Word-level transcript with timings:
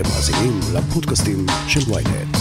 אתם 0.00 0.08
מאזינים 0.08 0.60
לפודקאסטים 0.74 1.46
של 1.68 1.80
ויינט. 1.92 2.36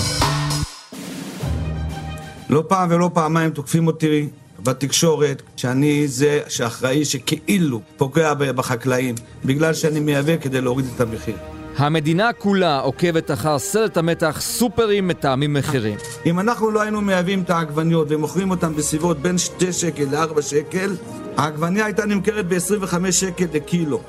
לא 2.50 2.64
פעם 2.68 2.90
ולא 2.92 3.10
פעמיים 3.14 3.52
תוקפים 3.52 3.88
אותי 3.88 4.28
בתקשורת 4.64 5.42
שאני 5.56 6.08
זה 6.08 6.40
שאחראי 6.48 7.06
שכאילו 7.06 7.82
פוגע 7.98 8.34
בחקלאים 8.34 9.16
בגלל 9.46 9.74
שאני 9.74 10.00
מייבא 10.00 10.38
כדי 10.38 10.62
להוריד 10.62 10.86
את 10.96 11.02
המחיר. 11.02 11.36
המדינה 11.78 12.34
כולה 12.34 12.80
עוקבת 12.80 13.32
אחר 13.32 13.60
סרט 13.60 13.98
המתח 13.98 14.38
סופרים 14.42 15.08
מתאמים 15.08 15.54
מחירים. 15.54 15.98
אם 16.26 16.40
אנחנו 16.40 16.72
לא 16.72 16.82
היינו 16.82 17.02
מייבאים 17.02 17.42
את 17.42 17.50
העגבניות 17.50 18.08
ומוכרים 18.10 18.52
אותן 18.52 18.76
בסביבות 18.76 19.20
בין 19.20 19.38
2 19.38 19.72
שקל 19.72 20.04
ל-4 20.12 20.42
שקל, 20.42 20.96
העגבניה 21.38 21.86
הייתה 21.86 22.06
נמכרת 22.06 22.48
ב-25 22.48 23.12
שקל 23.12 23.46
לקילו. 23.54 24.02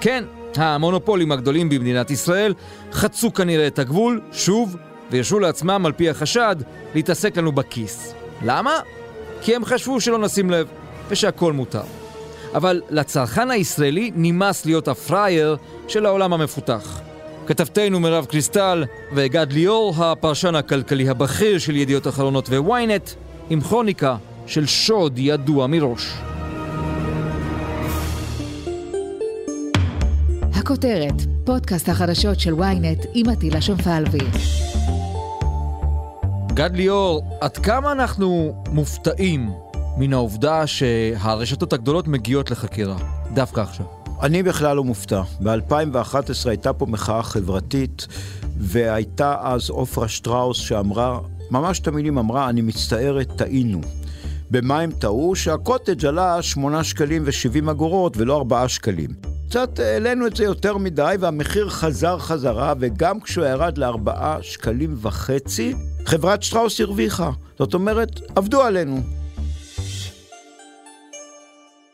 כן, 0.00 0.24
המונופולים 0.58 1.32
הגדולים 1.32 1.68
במדינת 1.68 2.10
ישראל 2.10 2.54
חצו 2.92 3.32
כנראה 3.32 3.66
את 3.66 3.78
הגבול, 3.78 4.20
שוב, 4.32 4.76
והרשו 5.10 5.38
לעצמם, 5.38 5.86
על 5.86 5.92
פי 5.92 6.10
החשד, 6.10 6.56
להתעסק 6.94 7.36
לנו 7.36 7.52
בכיס. 7.52 8.14
למה? 8.44 8.74
כי 9.42 9.56
הם 9.56 9.64
חשבו 9.64 10.00
שלא 10.00 10.18
נשים 10.18 10.50
לב, 10.50 10.66
ושהכול 11.08 11.52
מותר. 11.52 11.82
אבל 12.54 12.82
לצרכן 12.90 13.50
הישראלי 13.50 14.10
נמאס 14.14 14.66
להיות 14.66 14.88
הפראייר 14.88 15.56
של 15.88 16.06
העולם 16.06 16.32
המפותח. 16.32 17.00
כתבתנו 17.46 18.00
מירב 18.00 18.24
קריסטל 18.24 18.84
וגד 19.14 19.52
ליאור, 19.52 20.04
הפרשן 20.04 20.54
הכלכלי 20.54 21.08
הבכיר 21.08 21.58
של 21.58 21.76
ידיעות 21.76 22.08
אחרונות 22.08 22.48
וויינט, 22.48 23.10
עם 23.50 23.60
כרוניקה 23.60 24.16
של 24.46 24.66
שוד 24.66 25.18
ידוע 25.18 25.66
מראש. 25.66 26.29
הכותרת, 30.70 31.22
פודקאסט 31.44 31.88
החדשות 31.88 32.40
של 32.40 32.54
ynet 32.54 33.06
עם 33.14 33.28
עטילה 33.28 33.60
שומפלבי. 33.60 34.18
גד 36.54 36.70
ליאור, 36.74 37.38
עד 37.40 37.56
כמה 37.56 37.92
אנחנו 37.92 38.62
מופתעים 38.72 39.50
מן 39.98 40.12
העובדה 40.12 40.66
שהרשתות 40.66 41.72
הגדולות 41.72 42.08
מגיעות 42.08 42.50
לחקירה, 42.50 42.96
דווקא 43.34 43.60
עכשיו? 43.60 43.86
אני 44.22 44.42
בכלל 44.42 44.76
לא 44.76 44.84
מופתע. 44.84 45.22
ב-2011 45.40 46.48
הייתה 46.48 46.72
פה 46.72 46.86
מחאה 46.86 47.22
חברתית, 47.22 48.06
והייתה 48.58 49.36
אז 49.40 49.70
עופרה 49.70 50.08
שטראוס 50.08 50.58
שאמרה, 50.58 51.18
ממש 51.50 51.80
את 51.80 51.88
המילים 51.88 52.18
אמרה, 52.18 52.48
אני 52.48 52.60
מצטערת, 52.60 53.32
טעינו. 53.36 53.80
במה 54.50 54.80
הם 54.80 54.90
טעו? 54.90 55.36
שהקוטג' 55.36 56.06
עלה 56.06 56.42
8 56.42 56.84
שקלים 56.84 57.22
ו-70 57.26 57.70
אגורות 57.70 58.16
ולא 58.16 58.36
4 58.36 58.68
שקלים. 58.68 59.29
קצת 59.50 59.78
העלינו 59.78 60.26
את 60.26 60.36
זה 60.36 60.44
יותר 60.44 60.76
מדי, 60.76 61.14
והמחיר 61.20 61.68
חזר 61.68 62.18
חזרה, 62.18 62.74
וגם 62.80 63.20
כשהוא 63.20 63.44
ירד 63.44 63.78
לארבעה 63.78 64.38
שקלים 64.42 64.94
וחצי, 65.00 65.74
חברת 66.06 66.42
שטראוס 66.42 66.80
הרוויחה. 66.80 67.30
זאת 67.58 67.74
אומרת, 67.74 68.20
עבדו 68.36 68.62
עלינו. 68.62 69.00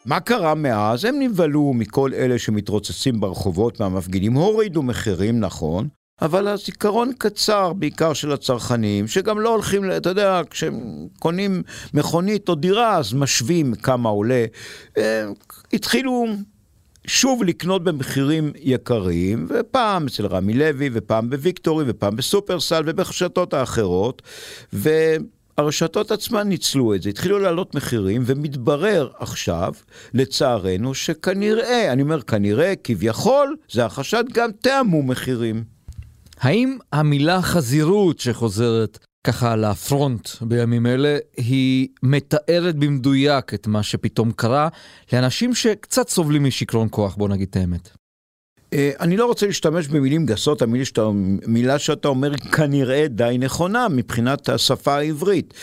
מה 0.05 0.21
קרה 0.21 0.55
מאז? 0.55 1.05
הם 1.05 1.15
נבהלו 1.19 1.73
מכל 1.75 2.11
אלה 2.15 2.39
שמתרוצצים 2.39 3.21
ברחובות 3.21 3.81
מהמפגינים, 3.81 4.33
הורידו 4.33 4.83
מחירים, 4.83 5.41
נכון, 5.41 5.89
אבל 6.23 6.49
הזיכרון 6.49 7.13
קצר, 7.19 7.73
בעיקר 7.73 8.13
של 8.13 8.33
הצרכנים, 8.33 9.09
שגם 9.09 9.41
לא 9.41 9.49
הולכים, 9.49 9.83
אתה 9.97 10.09
יודע, 10.09 10.41
כשהם 10.51 11.07
קונים 11.19 11.63
מכונית 11.95 12.49
או 12.49 12.55
דירה, 12.55 12.97
אז 12.97 13.15
משווים 13.15 13.75
כמה 13.75 14.09
עולה. 14.09 14.45
התחילו 15.73 16.27
שוב 17.07 17.45
לקנות 17.45 17.85
במחירים 17.85 18.53
יקרים, 18.57 19.47
ופעם 19.49 20.07
אצל 20.07 20.27
רמי 20.27 20.55
לוי, 20.55 20.91
ופעם 20.93 21.31
בוויקטורי, 21.31 21.85
ופעם 21.89 22.17
בסופרסל, 22.17 22.83
וברשתות 22.87 23.55
האחרות, 23.55 24.23
והרשתות 24.73 26.11
עצמן 26.11 26.49
ניצלו 26.49 26.95
את 26.95 27.03
זה, 27.03 27.09
התחילו 27.09 27.39
לעלות 27.39 27.75
מחירים, 27.75 28.23
ומתברר 28.27 29.09
עכשיו, 29.19 29.73
לצערנו, 30.15 30.95
שכנראה, 30.95 31.93
אני 31.93 32.03
אומר 32.03 32.23
כנראה, 32.23 32.75
כביכול, 32.85 33.57
זה 33.71 33.85
החשד, 33.85 34.25
גם 34.33 34.51
תאמו 34.61 35.03
מחירים. 35.03 35.65
האם 36.41 36.79
המילה 36.93 37.43
חזירות 37.43 38.21
שחוזרת 38.21 39.06
ככה 39.27 39.53
על 39.53 39.65
הפרונט 39.65 40.29
בימים 40.41 40.87
אלה, 40.87 41.19
היא 41.37 41.89
מתארת 42.03 42.77
במדויק 42.77 43.55
את 43.55 43.67
מה 43.67 43.83
שפתאום 43.83 44.33
קרה 44.33 44.69
לאנשים 45.13 45.55
שקצת 45.55 46.09
סובלים 46.09 46.45
משיכרון 46.45 46.89
כוח, 46.91 47.15
בוא 47.15 47.29
נגיד 47.29 47.49
את 47.51 47.57
האמת. 47.57 47.89
אה, 48.73 48.91
אני 49.01 49.17
לא 49.17 49.27
רוצה 49.27 49.47
להשתמש 49.47 49.89
במילים 49.89 50.27
גסות, 50.27 50.63
המילה 50.63 50.85
שאתה, 50.85 51.09
מילה 51.47 51.79
שאתה 51.79 52.09
אומר 52.09 52.37
כנראה 52.37 53.09
די 53.09 53.37
נכונה 53.41 53.89
מבחינת 53.89 54.49
השפה 54.49 54.95
העברית. 54.95 55.55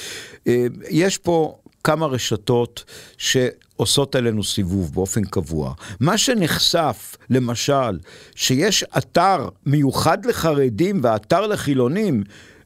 אה, 0.48 0.66
יש 0.90 1.18
פה 1.18 1.58
כמה 1.84 2.06
רשתות 2.06 2.84
שעושות 3.18 4.16
עלינו 4.16 4.44
סיבוב 4.44 4.94
באופן 4.94 5.24
קבוע. 5.24 5.74
מה 6.00 6.18
שנחשף, 6.18 7.16
למשל, 7.30 8.00
שיש 8.36 8.84
אתר 8.98 9.50
מיוחד 9.66 10.26
לחרדים 10.26 11.00
ואתר 11.04 11.48
לחילונים, 11.48 12.24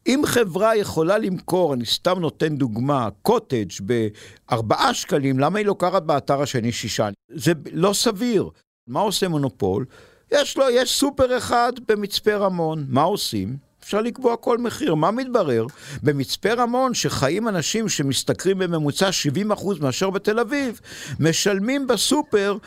אם 0.07 0.21
חברה 0.25 0.75
יכולה 0.75 1.17
למכור, 1.17 1.73
אני 1.73 1.85
סתם 1.85 2.19
נותן 2.19 2.55
דוגמה, 2.55 3.09
קוטג' 3.21 3.69
בארבעה 3.81 4.93
שקלים, 4.93 5.39
למה 5.39 5.59
היא 5.59 5.65
לוקחת 5.65 6.03
באתר 6.03 6.41
השני 6.41 6.71
שישה? 6.71 7.09
זה 7.31 7.53
לא 7.71 7.93
סביר. 7.93 8.49
מה 8.87 8.99
עושה 8.99 9.27
מונופול? 9.27 9.85
יש 10.31 10.57
לו, 10.57 10.69
יש 10.69 10.99
סופר 10.99 11.37
אחד 11.37 11.73
במצפה 11.87 12.35
רמון, 12.35 12.85
מה 12.89 13.01
עושים? 13.01 13.57
אפשר 13.83 14.01
לקבוע 14.01 14.35
כל 14.35 14.57
מחיר. 14.57 14.95
מה 14.95 15.11
מתברר? 15.11 15.65
במצפה 16.03 16.53
רמון, 16.53 16.93
שחיים 16.93 17.47
אנשים 17.47 17.89
שמשתכרים 17.89 18.57
בממוצע 18.57 19.09
70% 19.49 19.81
מאשר 19.81 20.09
בתל 20.09 20.39
אביב, 20.39 20.79
משלמים 21.19 21.87
בסופר 21.87 22.57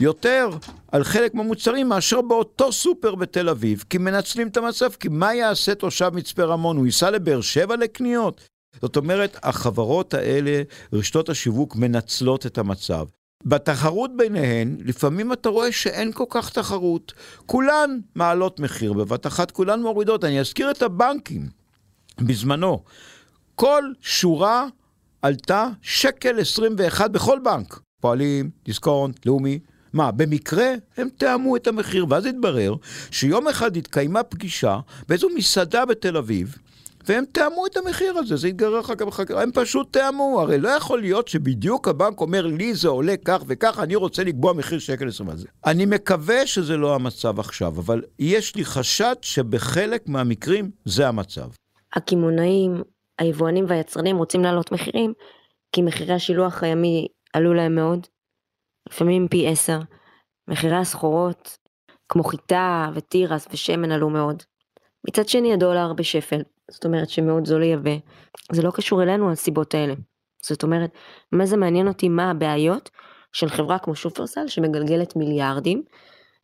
יותר 0.00 0.50
על 0.92 1.04
חלק 1.04 1.34
מהמוצרים 1.34 1.88
מאשר 1.88 2.20
באותו 2.20 2.72
סופר 2.72 3.14
בתל 3.14 3.48
אביב, 3.48 3.84
כי 3.90 3.98
מנצלים 3.98 4.48
את 4.48 4.56
המצב, 4.56 4.90
כי 4.90 5.08
מה 5.08 5.34
יעשה 5.34 5.74
תושב 5.74 6.10
מצפה 6.14 6.44
רמון? 6.44 6.76
הוא 6.76 6.86
ייסע 6.86 7.10
לבאר 7.10 7.40
שבע 7.40 7.76
לקניות? 7.76 8.48
זאת 8.82 8.96
אומרת, 8.96 9.36
החברות 9.42 10.14
האלה, 10.14 10.62
רשתות 10.92 11.28
השיווק, 11.28 11.76
מנצלות 11.76 12.46
את 12.46 12.58
המצב. 12.58 13.06
בתחרות 13.44 14.10
ביניהן, 14.16 14.76
לפעמים 14.84 15.32
אתה 15.32 15.48
רואה 15.48 15.72
שאין 15.72 16.12
כל 16.12 16.24
כך 16.30 16.50
תחרות. 16.50 17.12
כולן 17.46 17.98
מעלות 18.14 18.60
מחיר 18.60 18.92
בבת 18.92 19.26
אחת, 19.26 19.50
כולן 19.50 19.82
מורידות. 19.82 20.24
אני 20.24 20.40
אזכיר 20.40 20.70
את 20.70 20.82
הבנקים. 20.82 21.48
בזמנו, 22.18 22.82
כל 23.54 23.84
שורה 24.00 24.66
עלתה 25.22 25.68
שקל 25.82 26.40
21 26.40 27.10
בכל 27.10 27.38
בנק. 27.44 27.80
פועלים, 28.00 28.50
דיסקונט, 28.64 29.26
לאומי, 29.26 29.58
מה, 29.92 30.10
במקרה 30.10 30.72
הם 30.96 31.08
תאמו 31.16 31.56
את 31.56 31.66
המחיר, 31.66 32.06
ואז 32.08 32.26
התברר 32.26 32.74
שיום 33.10 33.48
אחד 33.48 33.76
התקיימה 33.76 34.22
פגישה 34.22 34.78
באיזו 35.08 35.28
מסעדה 35.36 35.84
בתל 35.84 36.16
אביב, 36.16 36.56
והם 37.08 37.24
תאמו 37.32 37.66
את 37.66 37.76
המחיר 37.76 38.18
הזה, 38.18 38.36
זה 38.36 38.48
התגרר 38.48 38.80
אחר 38.80 38.94
כך 38.94 39.06
בחקירה, 39.06 39.42
הם 39.42 39.50
פשוט 39.54 39.92
תאמו, 39.92 40.40
הרי 40.40 40.58
לא 40.58 40.68
יכול 40.68 41.00
להיות 41.00 41.28
שבדיוק 41.28 41.88
הבנק 41.88 42.20
אומר 42.20 42.46
לי 42.46 42.74
זה 42.74 42.88
עולה 42.88 43.14
כך 43.24 43.42
וכך, 43.46 43.78
אני 43.82 43.96
רוצה 43.96 44.24
לקבוע 44.24 44.52
מחיר 44.52 44.78
שקל 44.78 45.08
עשרים 45.08 45.30
הזה. 45.30 45.48
אני 45.66 45.86
מקווה 45.86 46.46
שזה 46.46 46.76
לא 46.76 46.94
המצב 46.94 47.40
עכשיו, 47.40 47.68
אבל 47.68 48.02
יש 48.18 48.56
לי 48.56 48.64
חשד 48.64 49.14
שבחלק 49.22 50.08
מהמקרים 50.08 50.70
זה 50.84 51.08
המצב. 51.08 51.48
הקמעונאים, 51.94 52.82
היבואנים 53.18 53.64
והיצרנים 53.68 54.16
רוצים 54.16 54.42
להעלות 54.42 54.72
מחירים, 54.72 55.12
כי 55.72 55.82
מחירי 55.82 56.14
השילוח 56.14 56.62
הימי 56.62 57.06
עלו 57.32 57.54
להם 57.54 57.74
מאוד, 57.74 58.06
לפעמים 58.88 59.28
פי 59.28 59.48
עשר. 59.48 59.78
מחירי 60.48 60.76
הסחורות, 60.76 61.58
כמו 62.08 62.24
חיטה 62.24 62.90
ותירס 62.94 63.48
ושמן 63.52 63.92
עלו 63.92 64.10
מאוד. 64.10 64.42
מצד 65.08 65.28
שני 65.28 65.52
הדולר 65.52 65.92
בשפל, 65.92 66.40
זאת 66.70 66.84
אומרת 66.84 67.10
שמאוד 67.10 67.46
זול 67.46 67.60
לייבא. 67.60 67.96
זה 68.52 68.62
לא 68.62 68.70
קשור 68.70 69.02
אלינו 69.02 69.32
הסיבות 69.32 69.74
האלה. 69.74 69.94
זאת 70.42 70.62
אומרת, 70.62 70.90
מה 71.32 71.46
זה 71.46 71.56
מעניין 71.56 71.88
אותי 71.88 72.08
מה 72.08 72.30
הבעיות 72.30 72.90
של 73.32 73.48
חברה 73.48 73.78
כמו 73.78 73.94
שופרסל 73.94 74.48
שמגלגלת 74.48 75.16
מיליארדים, 75.16 75.82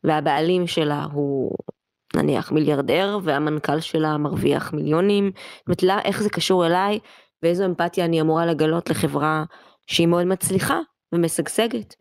והבעלים 0.03 0.67
שלה 0.67 1.05
הוא 1.13 1.51
נניח 2.15 2.51
מיליארדר, 2.51 3.19
והמנכ"ל 3.23 3.79
שלה 3.79 4.17
מרוויח 4.17 4.73
מיליונים. 4.73 5.31
זאת 5.69 5.83
אומרת, 5.83 6.05
איך 6.05 6.23
זה 6.23 6.29
קשור 6.29 6.65
אליי, 6.65 6.99
ואיזו 7.43 7.65
אמפתיה 7.65 8.05
אני 8.05 8.21
אמורה 8.21 8.45
לגלות 8.45 8.89
לחברה 8.89 9.43
שהיא 9.87 10.07
מאוד 10.07 10.23
מצליחה 10.23 10.79
ומשגשגת. 11.13 11.95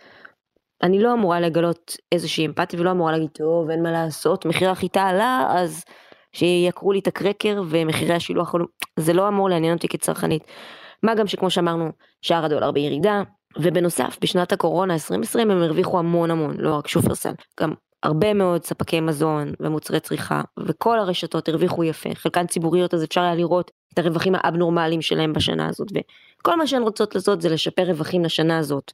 אני 0.83 1.03
לא 1.03 1.13
אמורה 1.13 1.41
לגלות 1.41 1.97
איזושהי 2.13 2.47
אמפתיה 2.47 2.81
ולא 2.81 2.91
אמורה 2.91 3.13
להגיד 3.13 3.31
טוב 3.31 3.71
אין 3.71 3.83
מה 3.83 3.93
לעשות 3.93 4.47
מחיר 4.47 4.71
החיטה 4.71 5.03
עלה 5.03 5.47
אז 5.51 5.85
שייקרו 6.33 6.93
לי 6.93 6.99
את 6.99 7.07
הקרקר 7.07 7.63
ומחירי 7.69 8.15
השילוח 8.15 8.55
זה 8.97 9.13
לא 9.13 9.29
אמור 9.29 9.49
לעניין 9.49 9.75
אותי 9.75 9.89
כצרכנית. 9.89 10.45
מה 11.03 11.15
גם 11.15 11.27
שכמו 11.27 11.51
שאמרנו 11.51 11.91
שער 12.23 12.45
הדולר 12.45 12.71
בירידה 12.71 13.23
ובנוסף 13.59 14.19
בשנת 14.21 14.53
הקורונה 14.53 14.95
2020 14.95 15.51
הם 15.51 15.63
הרוויחו 15.63 15.99
המון 15.99 16.31
המון 16.31 16.57
לא 16.59 16.75
רק 16.75 16.89
שופרסל 16.89 17.33
גם 17.61 17.73
הרבה 18.03 18.35
מאוד 18.35 18.65
ספקי 18.65 19.01
מזון 19.01 19.53
ומוצרי 19.61 20.01
צריכה, 20.01 20.43
וכל 20.67 20.99
הרשתות 20.99 21.49
הרוויחו 21.49 21.85
יפה, 21.85 22.15
חלקן 22.15 22.47
ציבוריות 22.47 22.95
אז 22.95 23.05
אפשר 23.05 23.21
היה 23.21 23.35
לראות 23.35 23.71
את 23.95 23.99
הרווחים 23.99 24.35
האבנורמליים 24.35 25.03
שלהם 25.03 25.33
בשנה 25.33 25.69
הזאת, 25.69 25.89
וכל 26.41 26.57
מה 26.57 26.67
שהן 26.67 26.83
רוצות 26.83 27.15
לעשות 27.15 27.41
זה 27.41 27.49
לשפר 27.49 27.83
רווחים 27.83 28.25
לשנה 28.25 28.59
הזאת, 28.59 28.93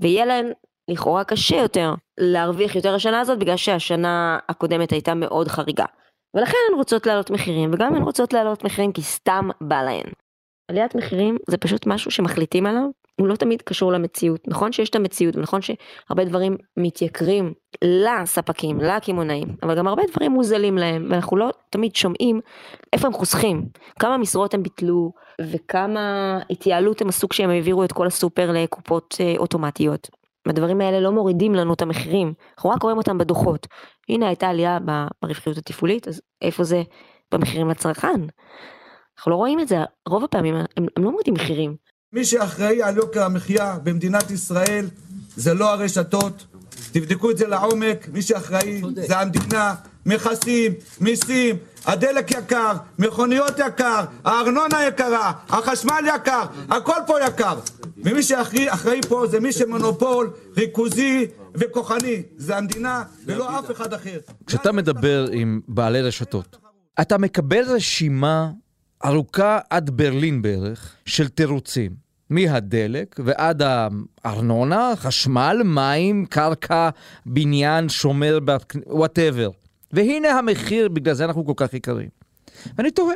ויהיה 0.00 0.26
להן 0.26 0.46
לכאורה 0.88 1.24
קשה 1.24 1.56
יותר 1.56 1.94
להרוויח 2.20 2.76
יותר 2.76 2.94
השנה 2.94 3.20
הזאת, 3.20 3.38
בגלל 3.38 3.56
שהשנה 3.56 4.38
הקודמת 4.48 4.90
הייתה 4.90 5.14
מאוד 5.14 5.48
חריגה. 5.48 5.84
ולכן 6.34 6.56
הן 6.70 6.76
רוצות 6.76 7.06
להעלות 7.06 7.30
מחירים, 7.30 7.70
וגם 7.72 7.94
הן 7.94 8.02
רוצות 8.02 8.32
להעלות 8.32 8.64
מחירים 8.64 8.92
כי 8.92 9.02
סתם 9.02 9.48
בא 9.60 9.82
להן. 9.82 10.06
עליית 10.70 10.94
מחירים 10.94 11.36
זה 11.50 11.56
פשוט 11.56 11.86
משהו 11.86 12.10
שמחליטים 12.10 12.66
עליו, 12.66 12.84
הוא 13.20 13.28
לא 13.28 13.36
תמיד 13.36 13.62
קשור 13.62 13.92
למציאות. 13.92 14.40
נכון 14.48 14.72
שיש 14.72 14.90
את 14.90 14.94
המציאות, 14.94 15.36
ונכון 15.36 15.60
שהרבה 15.62 16.24
דברים 16.24 16.56
מתייקרים 16.76 17.52
לספקים, 17.84 18.80
לקמעונאים, 18.80 19.56
אבל 19.62 19.78
גם 19.78 19.88
הרבה 19.88 20.02
דברים 20.12 20.32
מוזלים 20.32 20.78
להם, 20.78 21.06
ואנחנו 21.10 21.36
לא 21.36 21.50
תמיד 21.70 21.96
שומעים 21.96 22.40
איפה 22.92 23.06
הם 23.06 23.12
חוסכים, 23.12 23.66
כמה 23.98 24.16
משרות 24.16 24.54
הם 24.54 24.62
ביטלו, 24.62 25.12
וכמה 25.40 26.38
התייעלות 26.50 27.00
הם 27.00 27.08
עשו 27.08 27.28
כשהם 27.28 27.50
העבירו 27.50 27.84
את 27.84 27.92
כל 27.92 28.06
הסופר 28.06 28.52
לקופות 28.52 29.16
אה, 29.20 29.34
אוטומטיות. 29.38 30.21
הדברים 30.46 30.80
האלה 30.80 31.00
לא 31.00 31.12
מורידים 31.12 31.54
לנו 31.54 31.74
את 31.74 31.82
המחירים, 31.82 32.34
אנחנו 32.56 32.70
רק 32.70 32.82
רואים 32.82 32.98
אותם 32.98 33.18
בדוחות. 33.18 33.66
הנה 34.08 34.26
הייתה 34.26 34.46
עלייה 34.46 34.78
ברווחיות 35.22 35.58
התפעולית, 35.58 36.08
אז 36.08 36.20
איפה 36.42 36.64
זה 36.64 36.82
במחירים 37.32 37.68
לצרכן? 37.68 38.20
אנחנו 39.18 39.32
לא 39.32 39.36
רואים 39.36 39.60
את 39.60 39.68
זה, 39.68 39.76
רוב 40.08 40.24
הפעמים 40.24 40.54
הם, 40.54 40.64
הם 40.76 41.04
לא 41.04 41.10
מורידים 41.10 41.34
מחירים. 41.34 41.76
מי 42.12 42.24
שאחראי 42.24 42.82
על 42.82 42.96
יוקר 42.96 43.24
המחיה 43.24 43.76
במדינת 43.82 44.30
ישראל 44.30 44.86
זה 45.36 45.54
לא 45.54 45.72
הרשתות, 45.72 46.46
תבדקו 46.92 47.30
את 47.30 47.38
זה 47.38 47.46
לעומק, 47.46 48.08
מי 48.12 48.22
שאחראי 48.22 48.82
זה 48.94 49.18
המדינה, 49.18 49.74
מכסים, 50.06 50.72
מיסים, 51.00 51.56
הדלק 51.84 52.30
יקר, 52.30 52.72
מכוניות 52.98 53.58
יקר, 53.58 54.04
הארנונה 54.24 54.86
יקרה, 54.88 55.32
החשמל 55.48 56.04
יקר, 56.16 56.42
הכל 56.68 56.98
פה 57.06 57.16
יקר. 57.26 57.54
ומי 58.04 58.22
שאחראי 58.22 59.00
פה 59.08 59.26
זה 59.26 59.40
מי 59.40 59.52
שמונופול, 59.52 60.32
ריכוזי 60.56 61.26
וכוחני, 61.54 62.22
זה 62.36 62.56
המדינה 62.56 63.04
ולא 63.26 63.58
אף 63.58 63.70
אחד 63.70 63.92
אחר. 63.92 64.18
כשאתה 64.46 64.72
מדבר 64.72 65.26
עם 65.32 65.60
בעלי 65.68 66.02
רשתות, 66.02 66.56
אתה 67.00 67.18
מקבל 67.18 67.62
רשימה 67.68 68.50
ארוכה 69.04 69.58
עד 69.70 69.90
ברלין 69.90 70.42
בערך 70.42 70.96
של 71.04 71.28
תירוצים. 71.28 72.02
מהדלק 72.32 73.20
ועד 73.24 73.62
הארנונה, 74.24 74.92
חשמל, 74.96 75.62
מים, 75.64 76.26
קרקע, 76.26 76.88
בניין, 77.26 77.88
שומר, 77.88 78.38
whatever. 78.86 79.50
והנה 79.92 80.38
המחיר, 80.38 80.88
בגלל 80.88 81.14
זה 81.14 81.24
אנחנו 81.24 81.46
כל 81.46 81.52
כך 81.56 81.74
יקרים. 81.74 82.08
ואני 82.76 82.90
תוהה, 82.90 83.14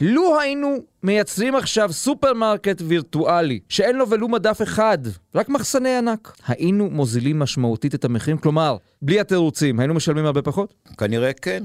לו 0.00 0.40
היינו 0.40 0.76
מייצרים 1.02 1.54
עכשיו 1.56 1.92
סופרמרקט 1.92 2.82
וירטואלי, 2.86 3.60
שאין 3.68 3.96
לו 3.96 4.10
ולו 4.10 4.28
מדף 4.28 4.62
אחד, 4.62 4.98
רק 5.34 5.48
מחסני 5.48 5.96
ענק, 5.96 6.36
היינו 6.46 6.90
מוזילים 6.90 7.38
משמעותית 7.38 7.94
את 7.94 8.04
המחירים? 8.04 8.38
כלומר, 8.38 8.76
בלי 9.02 9.20
התירוצים, 9.20 9.80
היינו 9.80 9.94
משלמים 9.94 10.26
הרבה 10.26 10.42
פחות? 10.42 10.74
כנראה 10.98 11.32
כן. 11.32 11.64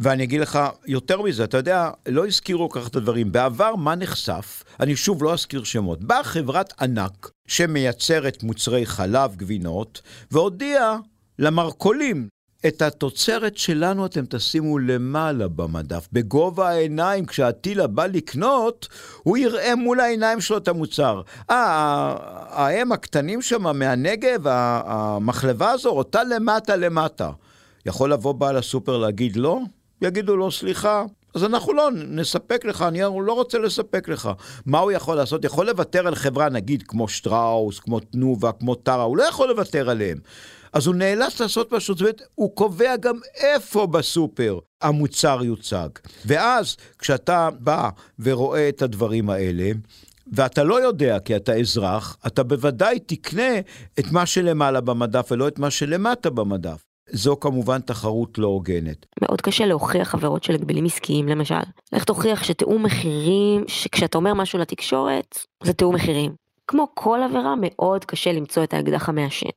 ואני 0.00 0.24
אגיד 0.24 0.40
לך 0.40 0.58
יותר 0.86 1.22
מזה, 1.22 1.44
אתה 1.44 1.56
יודע, 1.56 1.90
לא 2.08 2.26
הזכירו 2.26 2.68
כך 2.68 2.88
את 2.88 2.96
הדברים. 2.96 3.32
בעבר, 3.32 3.76
מה 3.76 3.94
נחשף? 3.94 4.64
אני 4.80 4.96
שוב 4.96 5.22
לא 5.22 5.32
אזכיר 5.32 5.64
שמות. 5.64 6.04
באה 6.04 6.24
חברת 6.24 6.72
ענק 6.80 7.30
שמייצרת 7.46 8.42
מוצרי 8.42 8.86
חלב, 8.86 9.36
גבינות, 9.36 10.02
והודיעה 10.30 10.96
למרכולים, 11.38 12.28
את 12.66 12.82
התוצרת 12.82 13.56
שלנו 13.56 14.06
אתם 14.06 14.24
תשימו 14.28 14.78
למעלה 14.78 15.48
במדף, 15.48 16.08
בגובה 16.12 16.68
העיניים. 16.68 17.26
כשהטילה 17.26 17.86
בא 17.86 18.06
לקנות, 18.06 18.88
הוא 19.22 19.36
יראה 19.36 19.76
מול 19.76 20.00
העיניים 20.00 20.40
שלו 20.40 20.56
את 20.56 20.68
המוצר. 20.68 21.22
אה, 21.50 22.16
ההם 22.48 22.92
הקטנים 22.92 23.42
שם 23.42 23.78
מהנגב, 23.78 24.40
המחלבה 24.46 25.70
הזו, 25.70 25.88
אותה 25.88 26.24
למטה 26.24 26.76
למטה. 26.76 27.30
יכול 27.86 28.12
לבוא 28.12 28.32
בעל 28.32 28.56
הסופר 28.56 28.98
להגיד 28.98 29.36
לא? 29.36 29.60
יגידו 30.02 30.36
לו, 30.36 30.52
סליחה, 30.52 31.04
אז 31.34 31.44
אנחנו 31.44 31.72
לא 31.72 31.90
נספק 31.92 32.64
לך, 32.64 32.82
אני 32.82 33.00
לא 33.00 33.32
רוצה 33.32 33.58
לספק 33.58 34.08
לך. 34.08 34.30
מה 34.66 34.78
הוא 34.78 34.92
יכול 34.92 35.16
לעשות? 35.16 35.44
יכול 35.44 35.66
לוותר 35.66 36.06
על 36.06 36.14
חברה, 36.14 36.48
נגיד, 36.48 36.82
כמו 36.82 37.08
שטראוס, 37.08 37.80
כמו 37.80 38.00
תנובה, 38.00 38.52
כמו 38.52 38.74
טרה, 38.74 39.02
הוא 39.02 39.16
לא 39.16 39.22
יכול 39.22 39.48
לוותר 39.48 39.90
עליהם. 39.90 40.18
אז 40.72 40.86
הוא 40.86 40.94
נאלץ 40.94 41.40
לעשות 41.40 41.70
פשוט, 41.70 41.98
זאת 41.98 42.02
אומרת, 42.02 42.22
הוא 42.34 42.56
קובע 42.56 42.96
גם 42.96 43.18
איפה 43.34 43.86
בסופר 43.86 44.58
המוצר 44.82 45.40
יוצג. 45.44 45.88
ואז, 46.26 46.76
כשאתה 46.98 47.48
בא 47.58 47.88
ורואה 48.18 48.68
את 48.68 48.82
הדברים 48.82 49.30
האלה, 49.30 49.70
ואתה 50.32 50.64
לא 50.64 50.82
יודע 50.82 51.18
כי 51.18 51.36
אתה 51.36 51.54
אזרח, 51.54 52.16
אתה 52.26 52.42
בוודאי 52.42 52.98
תקנה 52.98 53.58
את 53.98 54.12
מה 54.12 54.26
שלמעלה 54.26 54.80
במדף 54.80 55.28
ולא 55.30 55.48
את 55.48 55.58
מה 55.58 55.70
שלמטה 55.70 56.30
במדף. 56.30 56.84
זו 57.10 57.40
כמובן 57.40 57.80
תחרות 57.80 58.38
לא 58.38 58.46
הוגנת. 58.46 59.06
מאוד 59.22 59.40
קשה 59.40 59.66
להוכיח 59.66 60.14
עבירות 60.14 60.44
של 60.44 60.54
הגבלים 60.54 60.84
עסקיים 60.84 61.28
למשל. 61.28 61.54
איך 61.92 62.04
תוכיח 62.04 62.44
שתיאום 62.44 62.82
מחירים, 62.82 63.64
שכשאתה 63.68 64.18
אומר 64.18 64.34
משהו 64.34 64.58
לתקשורת, 64.58 65.38
זה 65.64 65.72
תיאום 65.72 65.94
מחירים. 65.94 66.32
כמו 66.66 66.86
כל 66.94 67.20
עבירה 67.22 67.54
מאוד 67.60 68.04
קשה 68.04 68.32
למצוא 68.32 68.64
את 68.64 68.74
האקדח 68.74 69.08
המעשן. 69.08 69.48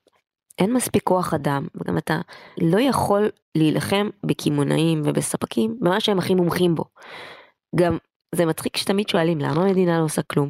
אין 0.59 0.73
מספיק 0.73 1.03
כוח 1.03 1.33
אדם, 1.33 1.67
וגם 1.75 1.97
אתה 1.97 2.21
לא 2.61 2.79
יכול 2.79 3.29
להילחם 3.55 4.09
בקמעונאים 4.25 5.01
ובספקים 5.05 5.77
במה 5.81 5.99
שהם 5.99 6.19
הכי 6.19 6.35
מומחים 6.35 6.75
בו. 6.75 6.83
גם 7.75 7.97
זה 8.35 8.45
מצחיק 8.45 8.77
שתמיד 8.77 9.09
שואלים 9.09 9.39
למה 9.39 9.61
המדינה 9.61 9.99
לא 9.99 10.03
עושה 10.03 10.21
כלום, 10.21 10.49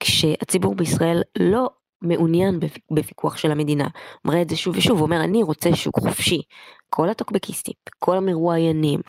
כשהציבור 0.00 0.74
בישראל 0.74 1.22
לא 1.38 1.70
מעוניין 2.02 2.60
בפיקוח 2.90 3.36
של 3.36 3.50
המדינה. 3.50 3.88
מראה 4.24 4.42
את 4.42 4.50
זה 4.50 4.56
שוב 4.56 4.76
ושוב, 4.76 5.00
אומר 5.00 5.24
אני 5.24 5.42
רוצה 5.42 5.76
שוק 5.76 5.98
חופשי. 5.98 6.42
כל 6.90 7.08
הטוקבקיסטים, 7.08 7.74
כל 7.98 8.16
המרואיינים, 8.16 9.00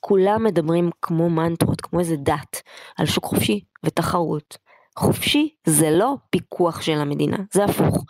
כולם 0.00 0.44
מדברים 0.44 0.90
כמו 1.02 1.30
מנטרות, 1.30 1.80
כמו 1.80 2.00
איזה 2.00 2.16
דת, 2.16 2.62
על 2.98 3.06
שוק 3.06 3.24
חופשי 3.24 3.60
ותחרות. 3.84 4.67
חופשי 4.98 5.48
זה 5.66 5.90
לא 5.90 6.14
פיקוח 6.30 6.80
של 6.80 6.98
המדינה, 6.98 7.36
זה 7.52 7.64
הפוך. 7.64 8.04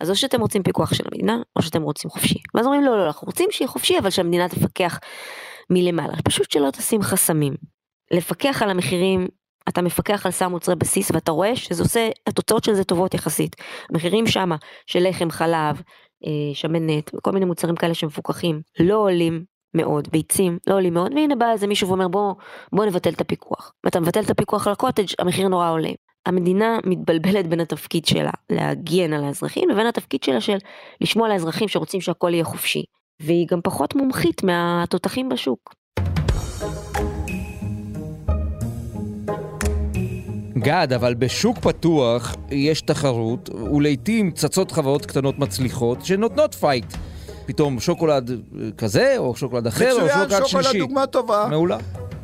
אז 0.00 0.10
או 0.10 0.16
שאתם 0.16 0.40
רוצים 0.40 0.62
פיקוח 0.62 0.94
של 0.94 1.04
המדינה, 1.12 1.36
או 1.56 1.62
שאתם 1.62 1.82
רוצים 1.82 2.10
חופשי. 2.10 2.38
ואז 2.54 2.66
אומרים 2.66 2.82
לא, 2.82 2.98
לא, 2.98 3.06
אנחנו 3.06 3.26
רוצים 3.26 3.48
שיהיה 3.50 3.68
חופשי, 3.68 3.98
אבל 3.98 4.10
שהמדינה 4.10 4.48
תפקח 4.48 4.98
מלמעלה. 5.70 6.14
פשוט 6.24 6.50
שלא 6.50 6.70
תשים 6.70 7.02
חסמים. 7.02 7.54
לפקח 8.10 8.62
על 8.62 8.70
המחירים 8.70 9.28
אתה 9.68 9.82
מפקח 9.82 10.26
על 10.26 10.32
סם 10.32 10.50
מוצרי 10.50 10.76
בסיס 10.76 11.10
ואתה 11.10 11.32
רואה 11.32 11.56
שזה 11.56 11.82
עושה, 11.82 12.08
התוצאות 12.26 12.64
של 12.64 12.74
זה 12.74 12.84
טובות 12.84 13.14
יחסית. 13.14 13.56
המחירים 13.90 14.26
שמה 14.26 14.56
של 14.86 15.08
לחם, 15.08 15.30
חלב, 15.30 15.82
אה, 16.26 16.54
שמנת, 16.54 17.10
כל 17.22 17.30
מיני 17.30 17.44
מוצרים 17.44 17.76
כאלה 17.76 17.94
שמפוקחים, 17.94 18.60
לא 18.80 18.96
עולים 18.96 19.44
מאוד, 19.74 20.08
ביצים 20.10 20.58
לא 20.66 20.74
עולים 20.74 20.94
מאוד, 20.94 21.12
והנה 21.14 21.36
בא 21.36 21.52
איזה 21.52 21.66
מישהו 21.66 21.88
ואומר 21.88 22.08
בוא, 22.08 22.34
בוא 22.72 22.84
נבטל 22.84 23.10
את 23.10 23.20
הפיקוח. 23.20 23.72
ואתה 23.84 24.00
מבטל 24.00 24.20
את 24.20 24.30
הפיקוח 24.30 24.66
על 24.66 24.72
הקוטג', 24.72 25.06
המחיר 25.18 25.48
נורא 25.48 25.70
עולה. 25.70 25.90
המדינה 26.26 26.78
מתבלבלת 26.84 27.46
בין 27.46 27.60
התפקיד 27.60 28.04
שלה 28.04 28.30
להגן 28.50 29.12
על 29.12 29.24
האזרחים 29.24 29.68
לבין 29.68 29.86
התפקיד 29.86 30.22
שלה 30.22 30.40
של 30.40 30.56
לשמוע 31.00 31.26
על 31.26 31.32
האזרחים 31.32 31.68
שרוצים 31.68 32.00
שהכל 32.00 32.30
יהיה 32.34 32.44
חופשי. 32.44 32.84
והיא 33.22 33.46
גם 33.50 33.60
פחות 33.64 33.94
מומחית 33.94 34.42
מהתותחים 34.42 35.28
בשוק. 35.28 35.74
גד, 40.58 40.92
אבל 40.92 41.14
בשוק 41.14 41.58
פתוח 41.58 42.34
יש 42.50 42.80
תחרות, 42.80 43.50
ולעיתים 43.74 44.30
צצות 44.30 44.70
חברות 44.70 45.06
קטנות 45.06 45.38
מצליחות 45.38 46.04
שנותנות 46.04 46.54
fight. 46.54 46.86
פתאום 47.46 47.80
שוקולד 47.80 48.30
כזה, 48.78 49.14
או 49.18 49.36
שוקולד 49.36 49.66
אחר, 49.66 49.92
או 49.92 50.08
שוקולד 50.08 50.28
שלישי. 50.28 50.44
מצוין, 50.44 50.62
שוקולד 50.62 50.78
דוגמה 50.78 51.06
טובה. 51.06 51.46
מעולה. 51.50 51.78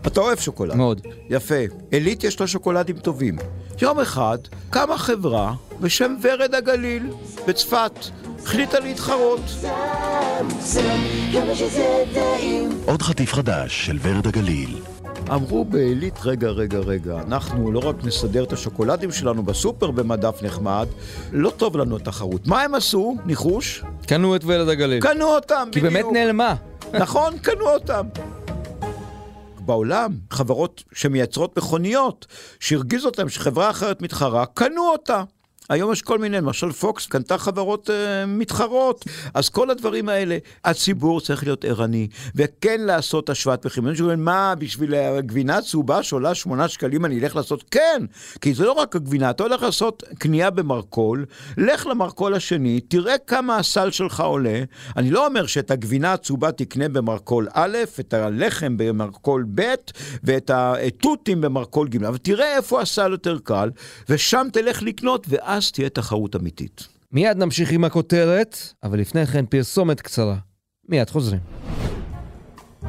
אתה 0.08 0.20
אוהב 0.20 0.38
שוקולד. 0.38 0.74
מאוד. 0.74 1.00
יפה. 1.30 1.54
עילית 1.90 2.24
יש 2.24 2.40
לה 2.40 2.46
שוקולדים 2.46 2.98
טובים. 2.98 3.36
יום 3.82 4.00
אחד 4.00 4.38
קמה 4.70 4.98
חברה 4.98 5.54
בשם 5.80 6.14
ורד 6.22 6.54
הגליל 6.54 7.06
בצפת. 7.48 7.92
החליטה 8.42 8.80
להתחרות. 8.80 9.40
עוד 12.86 13.02
חטיף 13.02 13.32
חדש 13.32 13.86
של 13.86 13.98
ורד 14.02 14.26
הגליל. 14.26 14.78
אמרו 15.30 15.64
בעילית, 15.64 16.14
רגע, 16.24 16.48
רגע, 16.48 16.78
רגע, 16.78 17.20
אנחנו 17.26 17.72
לא 17.72 17.78
רק 17.78 17.96
נסדר 18.04 18.44
את 18.44 18.52
השוקולדים 18.52 19.12
שלנו 19.12 19.42
בסופר 19.42 19.90
במדף 19.90 20.42
נחמד, 20.42 20.86
לא 21.32 21.50
טוב 21.50 21.76
לנו 21.76 21.96
התחרות. 21.96 22.46
מה 22.46 22.62
הם 22.62 22.74
עשו? 22.74 23.16
ניחוש? 23.26 23.84
קנו 24.06 24.36
את 24.36 24.40
ורד 24.46 24.68
הגליל. 24.68 25.00
קנו 25.00 25.24
אותם, 25.24 25.68
כי 25.72 25.80
בדיוק. 25.80 25.94
כי 25.96 26.02
באמת 26.02 26.12
נעלמה. 26.12 26.54
נכון, 26.92 27.38
קנו 27.38 27.68
אותם. 27.68 28.06
בעולם, 29.68 30.12
חברות 30.30 30.84
שמייצרות 30.92 31.58
מכוניות, 31.58 32.26
שהרגיז 32.60 33.04
אותם 33.04 33.28
שחברה 33.28 33.70
אחרת 33.70 34.02
מתחרה, 34.02 34.46
קנו 34.46 34.88
אותה. 34.92 35.22
היום 35.68 35.92
יש 35.92 36.02
כל 36.02 36.18
מיני, 36.18 36.36
למשל 36.36 36.72
פוקס 36.72 37.06
קנתה 37.06 37.38
חברות 37.38 37.90
אה, 37.90 38.26
מתחרות, 38.26 39.04
אז 39.34 39.48
כל 39.48 39.70
הדברים 39.70 40.08
האלה, 40.08 40.38
הציבור 40.64 41.20
צריך 41.20 41.44
להיות 41.44 41.64
ערני, 41.64 42.08
וכן 42.34 42.80
לעשות 42.80 43.30
השוואת 43.30 43.66
מחירים. 43.66 43.88
אני 43.88 43.96
שואל, 43.96 44.16
מה, 44.16 44.54
בשביל 44.54 44.94
הגבינה 44.94 45.56
הצהובה 45.56 46.02
שעולה 46.02 46.34
שמונה 46.34 46.68
שקלים 46.68 47.04
אני 47.04 47.20
אלך 47.20 47.36
לעשות? 47.36 47.64
כן, 47.70 48.04
כי 48.40 48.54
זה 48.54 48.64
לא 48.64 48.72
רק 48.72 48.96
הגבינה, 48.96 49.30
אתה 49.30 49.42
הולך 49.42 49.62
לעשות 49.62 50.02
קנייה 50.18 50.50
במרכול, 50.50 51.24
לך 51.58 51.86
למרכול 51.86 52.34
השני, 52.34 52.80
תראה 52.80 53.18
כמה 53.26 53.56
הסל 53.56 53.90
שלך 53.90 54.20
עולה. 54.20 54.62
אני 54.96 55.10
לא 55.10 55.26
אומר 55.26 55.46
שאת 55.46 55.70
הגבינה 55.70 56.12
הצהובה 56.12 56.52
תקנה 56.52 56.88
במרכול 56.88 57.48
א', 57.52 57.78
את 58.00 58.14
הלחם 58.14 58.76
במרכול 58.76 59.44
ב', 59.54 59.74
ואת 60.24 60.50
התותים 60.54 61.40
במרכול 61.40 61.88
ג', 61.88 62.04
אבל 62.04 62.16
תראה 62.16 62.56
איפה 62.56 62.80
הסל 62.80 63.10
יותר 63.10 63.38
קל, 63.44 63.70
ושם 64.08 64.46
תלך 64.52 64.82
לקנות, 64.82 65.26
ואז 65.28 65.57
תהיה 65.70 65.88
תחרות 65.88 66.36
אמיתית. 66.36 66.88
מיד 67.12 67.36
נמשיך 67.36 67.72
עם 67.72 67.84
הכותרת, 67.84 68.58
אבל 68.82 69.00
לפני 69.00 69.26
כן 69.26 69.46
פרסומת 69.46 70.00
קצרה. 70.00 70.36
מיד 70.88 71.10
חוזרים. 71.10 71.40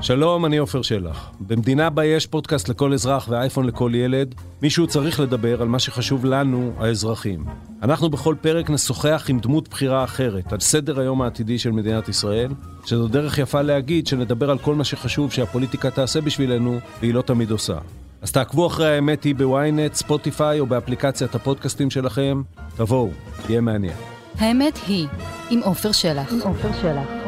שלום, 0.01 0.45
אני 0.45 0.57
עופר 0.57 0.81
שלח. 0.81 1.31
במדינה 1.39 1.89
בה 1.89 2.05
יש 2.05 2.27
פודקאסט 2.27 2.69
לכל 2.69 2.93
אזרח 2.93 3.27
ואייפון 3.29 3.65
לכל 3.65 3.91
ילד, 3.95 4.35
מישהו 4.61 4.87
צריך 4.87 5.19
לדבר 5.19 5.61
על 5.61 5.67
מה 5.67 5.79
שחשוב 5.79 6.25
לנו, 6.25 6.73
האזרחים. 6.77 7.45
אנחנו 7.81 8.09
בכל 8.09 8.35
פרק 8.41 8.69
נשוחח 8.69 9.25
עם 9.29 9.39
דמות 9.39 9.69
בחירה 9.69 10.03
אחרת 10.03 10.53
על 10.53 10.59
סדר 10.59 10.99
היום 10.99 11.21
העתידי 11.21 11.59
של 11.59 11.71
מדינת 11.71 12.09
ישראל, 12.09 12.51
שזו 12.85 13.07
דרך 13.07 13.37
יפה 13.37 13.61
להגיד 13.61 14.07
שנדבר 14.07 14.49
על 14.49 14.57
כל 14.57 14.75
מה 14.75 14.83
שחשוב 14.83 15.31
שהפוליטיקה 15.31 15.91
תעשה 15.91 16.21
בשבילנו, 16.21 16.79
והיא 16.99 17.13
לא 17.13 17.21
תמיד 17.21 17.51
עושה. 17.51 17.77
אז 18.21 18.31
תעקבו 18.31 18.67
אחרי 18.67 18.95
האמת 18.95 19.23
היא 19.23 19.35
בוויינט, 19.35 19.93
ספוטיפיי 19.93 20.59
או 20.59 20.65
באפליקציית 20.65 21.35
הפודקאסטים 21.35 21.89
שלכם. 21.89 22.41
תבואו, 22.75 23.09
תהיה 23.45 23.61
מעניין. 23.61 23.93
האמת 24.37 24.79
היא, 24.87 25.07
עם 25.49 25.59
עופר 25.63 25.91
שלח. 25.91 26.33
עופר 26.43 26.69
שלח. 26.81 27.18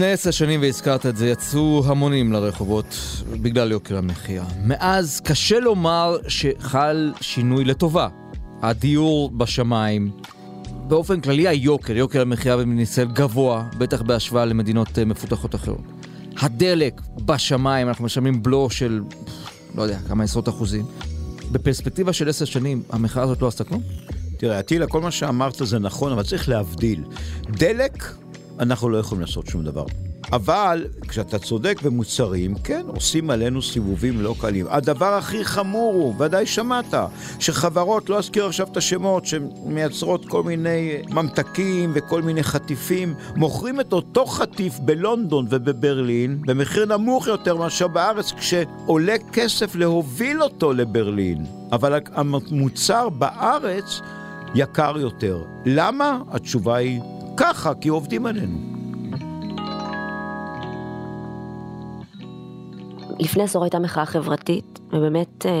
לפני 0.00 0.12
עשר 0.12 0.30
שנים, 0.30 0.60
והזכרת 0.60 1.06
את 1.06 1.16
זה, 1.16 1.28
יצאו 1.28 1.82
המונים 1.86 2.32
לרחובות 2.32 2.96
בגלל 3.42 3.72
יוקר 3.72 3.96
המחיה. 3.98 4.44
מאז 4.64 5.20
קשה 5.24 5.60
לומר 5.60 6.16
שחל 6.28 7.12
שינוי 7.20 7.64
לטובה. 7.64 8.08
הדיור 8.62 9.30
בשמיים, 9.30 10.10
באופן 10.88 11.20
כללי 11.20 11.48
היוקר, 11.48 11.96
יוקר 11.96 12.20
המחיה 12.20 12.56
במדינת 12.56 12.82
ישראל 12.82 13.08
גבוה, 13.12 13.68
בטח 13.78 14.02
בהשוואה 14.02 14.44
למדינות 14.44 14.98
אה, 14.98 15.04
מפותחות 15.04 15.54
אחרות. 15.54 15.82
הדלק 16.38 17.00
בשמיים, 17.24 17.88
אנחנו 17.88 18.04
משלמים 18.04 18.42
בלו 18.42 18.70
של, 18.70 19.02
לא 19.74 19.82
יודע, 19.82 19.98
כמה 20.08 20.24
עשרות 20.24 20.48
אחוזים. 20.48 20.84
בפרספקטיבה 21.52 22.12
של 22.12 22.28
עשר 22.28 22.44
שנים, 22.44 22.82
המחאה 22.90 23.22
הזאת 23.22 23.42
לא 23.42 23.48
עשתה 23.48 23.64
כלום? 23.64 23.82
תראה, 24.36 24.60
אטילה, 24.60 24.86
כל 24.86 25.00
מה 25.00 25.10
שאמרת 25.10 25.56
זה 25.64 25.78
נכון, 25.78 26.12
אבל 26.12 26.22
צריך 26.22 26.48
להבדיל. 26.48 27.04
דלק, 27.50 28.04
אנחנו 28.60 28.88
לא 28.88 28.98
יכולים 28.98 29.20
לעשות 29.20 29.46
שום 29.46 29.64
דבר. 29.64 29.84
אבל 30.32 30.86
כשאתה 31.08 31.38
צודק 31.38 31.82
במוצרים, 31.82 32.54
כן, 32.54 32.82
עושים 32.86 33.30
עלינו 33.30 33.62
סיבובים 33.62 34.20
לא 34.20 34.34
קלים. 34.40 34.66
הדבר 34.68 35.14
הכי 35.14 35.44
חמור 35.44 35.94
הוא, 35.94 36.14
ודאי 36.18 36.46
שמעת, 36.46 36.94
שחברות, 37.38 38.10
לא 38.10 38.18
אזכיר 38.18 38.46
עכשיו 38.46 38.66
את 38.72 38.76
השמות, 38.76 39.26
שמייצרות 39.26 40.26
כל 40.28 40.42
מיני 40.42 41.02
ממתקים 41.08 41.92
וכל 41.94 42.22
מיני 42.22 42.42
חטיפים, 42.42 43.14
מוכרים 43.36 43.80
את 43.80 43.92
אותו 43.92 44.26
חטיף 44.26 44.78
בלונדון 44.78 45.46
ובברלין 45.50 46.42
במחיר 46.46 46.86
נמוך 46.86 47.26
יותר 47.26 47.56
מאשר 47.56 47.88
בארץ, 47.88 48.32
כשעולה 48.32 49.14
כסף 49.32 49.74
להוביל 49.74 50.42
אותו 50.42 50.72
לברלין. 50.72 51.46
אבל 51.72 52.00
המוצר 52.12 53.08
בארץ 53.08 54.00
יקר 54.54 54.98
יותר. 54.98 55.42
למה? 55.66 56.18
התשובה 56.30 56.76
היא 56.76 57.00
ככה, 57.40 57.74
כי 57.80 57.88
עובדים 57.88 58.26
עלינו. 58.26 58.58
לפני 63.18 63.42
עשור 63.42 63.64
הייתה 63.64 63.78
מחאה 63.78 64.06
חברתית, 64.06 64.80
ובאמת 64.92 65.46
אה, 65.46 65.52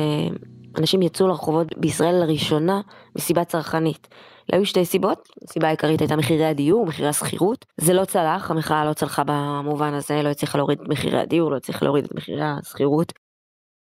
אנשים 0.78 1.02
יצאו 1.02 1.28
לרחובות 1.28 1.78
בישראל 1.78 2.14
לראשונה 2.14 2.80
מסיבה 3.16 3.44
צרכנית. 3.44 4.08
היו 4.52 4.66
שתי 4.66 4.84
סיבות, 4.84 5.28
הסיבה 5.44 5.66
העיקרית 5.68 6.00
הייתה 6.00 6.16
מחירי 6.16 6.44
הדיור, 6.44 6.86
מחירי 6.86 7.08
השכירות. 7.08 7.66
זה 7.80 7.92
לא 7.92 8.04
צלח, 8.04 8.50
המחאה 8.50 8.84
לא 8.84 8.92
צלחה 8.92 9.22
במובן 9.26 9.94
הזה, 9.94 10.22
לא 10.22 10.28
הצליחה 10.28 10.58
להוריד 10.58 10.80
את 10.80 10.88
מחירי 10.88 11.18
הדיור, 11.18 11.50
לא 11.50 11.56
הצליחה 11.56 11.84
להוריד 11.84 12.04
את 12.04 12.14
מחירי 12.14 12.42
השכירות. 12.42 13.12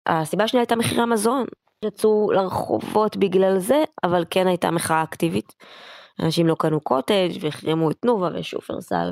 הסיבה 0.08 0.44
השנייה 0.44 0.62
הייתה 0.62 0.76
מחירי 0.76 1.02
המזון. 1.02 1.46
יצאו 1.86 2.32
לרחובות 2.32 3.18
בגלל 3.18 3.60
זה, 3.60 3.84
אבל 4.04 4.26
כן 4.30 4.48
הייתה 4.48 4.72
מחאה 4.72 5.04
אקטיבית. 5.04 5.54
אנשים 6.20 6.48
לא 6.48 6.56
קנו 6.60 6.82
קוטג' 6.82 7.30
והחרימו 7.42 7.92
את 7.92 7.96
תנובה 8.02 8.30
ושופרסל 8.36 9.12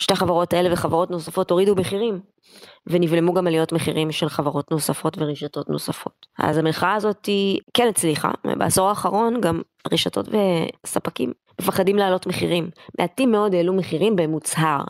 ושתי 0.00 0.12
החברות 0.12 0.52
האלה 0.52 0.72
וחברות 0.72 1.10
נוספות 1.10 1.50
הורידו 1.50 1.74
מחירים. 1.74 2.20
ונבלמו 2.86 3.34
גם 3.34 3.46
עליות 3.46 3.72
מחירים 3.72 4.12
של 4.12 4.28
חברות 4.28 4.70
נוספות 4.70 5.16
ורשתות 5.18 5.68
נוספות. 5.68 6.26
אז 6.38 6.56
המחאה 6.56 6.94
הזאת 6.94 7.26
היא 7.26 7.60
כן 7.74 7.88
הצליחה, 7.88 8.30
בעשור 8.58 8.88
האחרון 8.88 9.40
גם 9.40 9.62
רשתות 9.92 10.28
וספקים 10.84 11.32
מפחדים 11.60 11.96
להעלות 11.96 12.26
מחירים. 12.26 12.70
מעטים 12.98 13.30
מאוד 13.30 13.54
העלו 13.54 13.72
מחירים 13.72 14.16
במוצהר. 14.16 14.80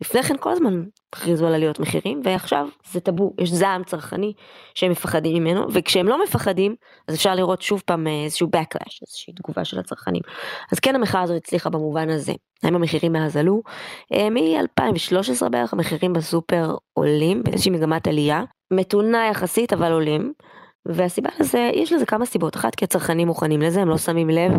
לפני 0.00 0.22
כן 0.22 0.36
כל 0.40 0.50
הזמן 0.50 0.82
הכריזו 1.12 1.46
על 1.46 1.54
עליות 1.54 1.80
מחירים, 1.80 2.20
ועכשיו 2.24 2.68
זה 2.92 3.00
טאבו, 3.00 3.34
יש 3.40 3.50
זעם 3.50 3.84
צרכני 3.84 4.32
שהם 4.74 4.90
מפחדים 4.90 5.44
ממנו, 5.44 5.66
וכשהם 5.72 6.08
לא 6.08 6.22
מפחדים, 6.24 6.74
אז 7.08 7.14
אפשר 7.14 7.34
לראות 7.34 7.62
שוב 7.62 7.82
פעם 7.86 8.06
איזשהו 8.06 8.48
backlash, 8.56 8.98
איזושהי 9.02 9.34
תגובה 9.34 9.64
של 9.64 9.78
הצרכנים. 9.78 10.22
אז 10.72 10.80
כן 10.80 10.94
המחאה 10.94 11.22
הזו 11.22 11.34
הצליחה 11.34 11.70
במובן 11.70 12.10
הזה. 12.10 12.32
האם 12.62 12.74
המחירים 12.74 13.12
מאז 13.12 13.36
עלו? 13.36 13.62
מ-2013 14.12 15.48
בערך 15.48 15.72
המחירים 15.72 16.12
בסופר 16.12 16.74
עולים, 16.92 17.42
באיזושהי 17.42 17.70
מגמת 17.70 18.08
עלייה, 18.08 18.42
מתונה 18.72 19.28
יחסית 19.30 19.72
אבל 19.72 19.92
עולים, 19.92 20.32
והסיבה 20.86 21.30
לזה, 21.40 21.70
יש 21.74 21.92
לזה 21.92 22.06
כמה 22.06 22.26
סיבות. 22.26 22.56
אחת, 22.56 22.74
כי 22.74 22.84
הצרכנים 22.84 23.28
מוכנים 23.28 23.62
לזה, 23.62 23.82
הם 23.82 23.88
לא 23.88 23.98
שמים 23.98 24.30
לב 24.30 24.52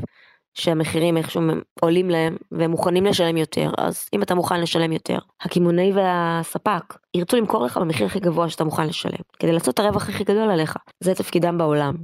שהמחירים 0.57 1.17
איכשהו 1.17 1.41
עולים 1.81 2.09
להם 2.09 2.37
והם 2.51 2.71
מוכנים 2.71 3.05
לשלם 3.05 3.37
יותר, 3.37 3.71
אז 3.77 4.09
אם 4.13 4.23
אתה 4.23 4.35
מוכן 4.35 4.61
לשלם 4.61 4.91
יותר, 4.91 5.17
הקמעונאי 5.41 5.91
והספק 5.93 6.97
ירצו 7.13 7.37
למכור 7.37 7.65
לך 7.65 7.77
במחיר 7.77 8.05
הכי 8.05 8.19
גבוה 8.19 8.49
שאתה 8.49 8.63
מוכן 8.63 8.87
לשלם, 8.87 9.19
כדי 9.39 9.51
לעשות 9.51 9.73
את 9.73 9.79
הרווח 9.79 10.09
הכי 10.09 10.23
גדול 10.23 10.49
עליך. 10.49 10.77
זה 10.99 11.15
תפקידם 11.15 11.57
בעולם. 11.57 11.95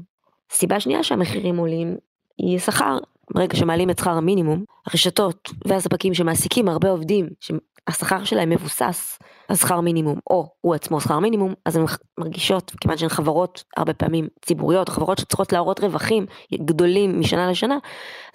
סיבה 0.52 0.80
שנייה 0.80 1.04
שהמחירים 1.04 1.58
עולים 1.58 1.98
היא 2.38 2.60
שכר. 2.60 2.98
ברגע 3.34 3.56
שמעלים 3.56 3.90
את 3.90 3.98
שכר 4.00 4.12
המינימום, 4.12 4.64
הרשתות 4.88 5.50
והספקים 5.66 6.14
שמעסיקים 6.14 6.70
הרבה 6.70 6.90
עובדים, 6.90 7.30
שהשכר 7.40 8.24
שלהם 8.24 8.50
מבוסס 8.50 9.20
על 9.54 9.58
שכר 9.58 9.82
מינימום, 9.82 10.20
או 10.30 10.50
הוא 10.62 10.76
עצמו 10.76 11.02
שכר 11.02 11.20
מינימום, 11.20 11.54
אז 11.66 11.76
הן 11.76 11.86
מרגישות, 12.20 12.72
כיוון 12.82 12.98
שהן 12.98 13.10
חברות 13.10 13.64
הרבה 13.78 13.94
פעמים 13.94 14.28
ציבוריות, 14.46 14.90
חברות 14.90 15.18
שצריכות 15.18 15.54
להראות 15.54 15.80
רווחים 15.80 16.26
גדולים 16.54 17.20
משנה 17.20 17.52
לשנה, 17.52 17.78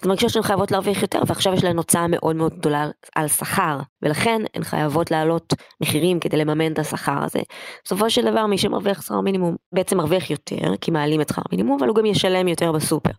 אז 0.01 0.07
מרגישות 0.07 0.29
שהן 0.29 0.43
חייבות 0.43 0.71
להרוויח 0.71 1.01
יותר, 1.01 1.21
ועכשיו 1.27 1.53
יש 1.53 1.63
להן 1.63 1.77
הוצאה 1.77 2.07
מאוד 2.07 2.35
מאוד 2.35 2.53
גדולה 2.53 2.87
על 3.15 3.27
שכר, 3.27 3.79
ולכן 4.01 4.41
הן 4.53 4.63
חייבות 4.63 5.11
להעלות 5.11 5.53
מחירים 5.81 6.19
כדי 6.19 6.37
לממן 6.37 6.71
את 6.71 6.79
השכר 6.79 7.23
הזה. 7.23 7.39
בסופו 7.85 8.09
של 8.09 8.31
דבר 8.31 8.45
מי 8.45 8.57
שמרוויח 8.57 9.01
שכר 9.01 9.21
מינימום 9.21 9.55
בעצם 9.71 9.97
מרוויח 9.97 10.29
יותר, 10.29 10.77
כי 10.81 10.91
מעלים 10.91 11.21
את 11.21 11.29
שכר 11.29 11.41
מינימום, 11.51 11.77
אבל 11.79 11.87
הוא 11.87 11.95
גם 11.95 12.05
ישלם 12.05 12.47
יותר 12.47 12.71
בסופר. 12.71 13.11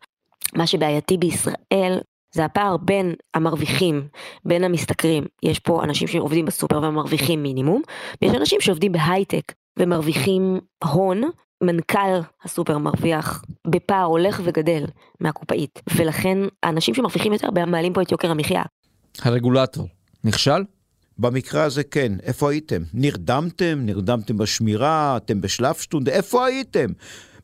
מה 0.57 0.67
שבעייתי 0.67 1.17
בישראל 1.17 1.99
זה 2.35 2.45
הפער 2.45 2.77
בין 2.77 3.15
המרוויחים, 3.35 4.09
בין 4.45 4.65
המשתכרים. 4.65 5.25
יש 5.43 5.59
פה 5.59 5.85
אנשים 5.85 6.09
שעובדים 6.09 6.45
בסופר 6.45 6.79
ומרוויחים 6.83 7.43
מינימום, 7.43 7.83
ויש 8.23 8.35
אנשים 8.35 8.61
שעובדים 8.61 8.93
בהייטק 8.93 9.53
ומרוויחים 9.79 10.61
הון. 10.85 11.23
מנכ"ל 11.63 12.21
הסופר 12.45 12.79
מרוויח 12.79 13.45
בפער 13.67 14.05
הולך 14.05 14.41
וגדל 14.45 14.85
מהקופאית, 15.21 15.83
ולכן 15.97 16.39
האנשים 16.63 16.95
שמרוויחים 16.95 17.33
יותר 17.33 17.51
מעלים 17.51 17.93
פה 17.93 18.03
את 18.03 18.13
יוקר 18.13 18.31
המחיה. 18.31 18.63
הרגולטור 19.23 19.89
נכשל? 20.25 20.65
במקרה 21.19 21.65
הזה 21.65 21.85
כן, 21.85 22.13
איפה 22.23 22.51
הייתם? 22.51 22.83
נרדמתם? 22.95 23.79
נרדמתם 23.83 24.37
בשמירה? 24.37 25.17
אתם 25.17 25.41
בשלב 25.41 25.75
שטונד? 25.75 26.09
איפה 26.09 26.47
הייתם? 26.47 26.87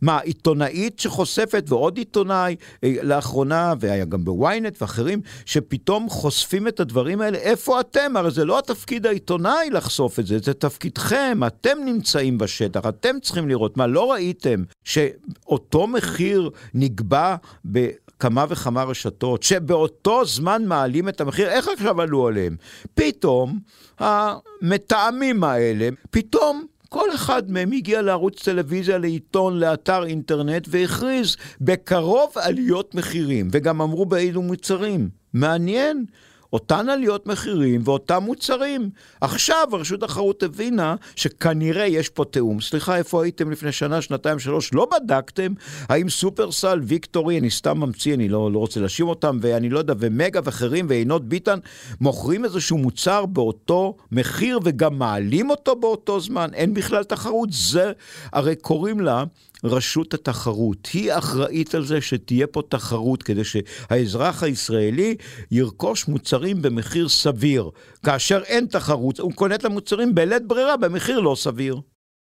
מה, 0.02 0.18
עיתונאית 0.18 0.98
שחושפת 0.98 1.64
ועוד 1.68 1.96
עיתונאי 1.96 2.56
אה, 2.84 2.94
לאחרונה, 3.02 3.74
והיה 3.80 4.04
גם 4.04 4.24
בוויינט 4.24 4.82
ואחרים, 4.82 5.20
שפתאום 5.44 6.08
חושפים 6.08 6.68
את 6.68 6.80
הדברים 6.80 7.20
האלה? 7.20 7.38
איפה 7.38 7.80
אתם? 7.80 8.16
הרי 8.16 8.30
זה 8.30 8.44
לא 8.44 8.58
התפקיד 8.58 9.06
העיתונאי 9.06 9.70
לחשוף 9.70 10.18
את 10.18 10.26
זה, 10.26 10.38
זה 10.38 10.54
תפקידכם, 10.54 11.40
אתם 11.46 11.78
נמצאים 11.84 12.38
בשטח, 12.38 12.86
אתם 12.88 13.16
צריכים 13.22 13.48
לראות. 13.48 13.76
מה, 13.76 13.86
לא 13.86 14.12
ראיתם 14.12 14.62
שאותו 14.84 15.86
מחיר 15.86 16.50
נקבע 16.74 17.36
ב... 17.72 17.88
כמה 18.18 18.44
וכמה 18.48 18.84
רשתות, 18.84 19.42
שבאותו 19.42 20.24
זמן 20.24 20.62
מעלים 20.66 21.08
את 21.08 21.20
המחיר, 21.20 21.48
איך 21.48 21.68
עכשיו 21.68 22.00
עלו 22.00 22.26
עליהם? 22.26 22.56
פתאום 22.94 23.58
המטעמים 23.98 25.44
האלה, 25.44 25.88
פתאום 26.10 26.66
כל 26.88 27.14
אחד 27.14 27.50
מהם 27.50 27.72
הגיע 27.72 28.02
לערוץ 28.02 28.44
טלוויזיה, 28.44 28.98
לעיתון, 28.98 29.58
לאתר 29.58 30.04
אינטרנט, 30.04 30.68
והכריז 30.70 31.36
בקרוב 31.60 32.32
עליות 32.36 32.94
מחירים, 32.94 33.48
וגם 33.52 33.82
אמרו 33.82 34.06
באילו 34.06 34.42
מוצרים. 34.42 35.08
מעניין. 35.34 36.04
אותן 36.52 36.88
עליות 36.88 37.26
מחירים 37.26 37.80
ואותם 37.84 38.22
מוצרים. 38.22 38.90
עכשיו 39.20 39.68
רשות 39.72 40.02
התחרות 40.02 40.42
הבינה 40.42 40.94
שכנראה 41.16 41.86
יש 41.86 42.08
פה 42.08 42.24
תיאום. 42.24 42.60
סליחה, 42.60 42.96
איפה 42.96 43.22
הייתם 43.24 43.50
לפני 43.50 43.72
שנה, 43.72 44.02
שנתיים, 44.02 44.38
שלוש? 44.38 44.74
לא 44.74 44.88
בדקתם 44.92 45.52
האם 45.88 46.08
סופרסל, 46.08 46.80
ויקטורי, 46.82 47.38
אני 47.38 47.50
סתם 47.50 47.78
ממציא, 47.78 48.14
אני 48.14 48.28
לא, 48.28 48.52
לא 48.52 48.58
רוצה 48.58 48.80
להאשים 48.80 49.08
אותם, 49.08 49.38
ואני 49.42 49.70
לא 49.70 49.78
יודע, 49.78 49.94
ומגה 49.98 50.40
ואחרים, 50.44 50.86
ועינות 50.88 51.28
ביטן, 51.28 51.58
מוכרים 52.00 52.44
איזשהו 52.44 52.78
מוצר 52.78 53.26
באותו 53.26 53.96
מחיר 54.12 54.58
וגם 54.64 54.98
מעלים 54.98 55.50
אותו 55.50 55.76
באותו 55.76 56.20
זמן. 56.20 56.48
אין 56.54 56.74
בכלל 56.74 57.04
תחרות. 57.04 57.48
זה, 57.52 57.92
הרי 58.32 58.56
קוראים 58.56 59.00
לה... 59.00 59.24
רשות 59.64 60.14
התחרות. 60.14 60.88
היא 60.92 61.12
אחראית 61.12 61.74
על 61.74 61.84
זה 61.84 62.00
שתהיה 62.00 62.46
פה 62.46 62.62
תחרות 62.68 63.22
כדי 63.22 63.44
שהאזרח 63.44 64.42
הישראלי 64.42 65.16
ירכוש 65.50 66.08
מוצרים 66.08 66.62
במחיר 66.62 67.08
סביר. 67.08 67.70
כאשר 68.04 68.42
אין 68.42 68.66
תחרות, 68.66 69.20
הוא 69.20 69.32
קונה 69.32 69.54
את 69.54 69.64
המוצרים 69.64 70.14
בלית 70.14 70.46
ברירה 70.46 70.76
במחיר 70.76 71.20
לא 71.20 71.34
סביר. 71.38 71.80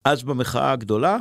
אז 0.04 0.22
במחאה 0.22 0.72
הגדולה, 0.72 1.18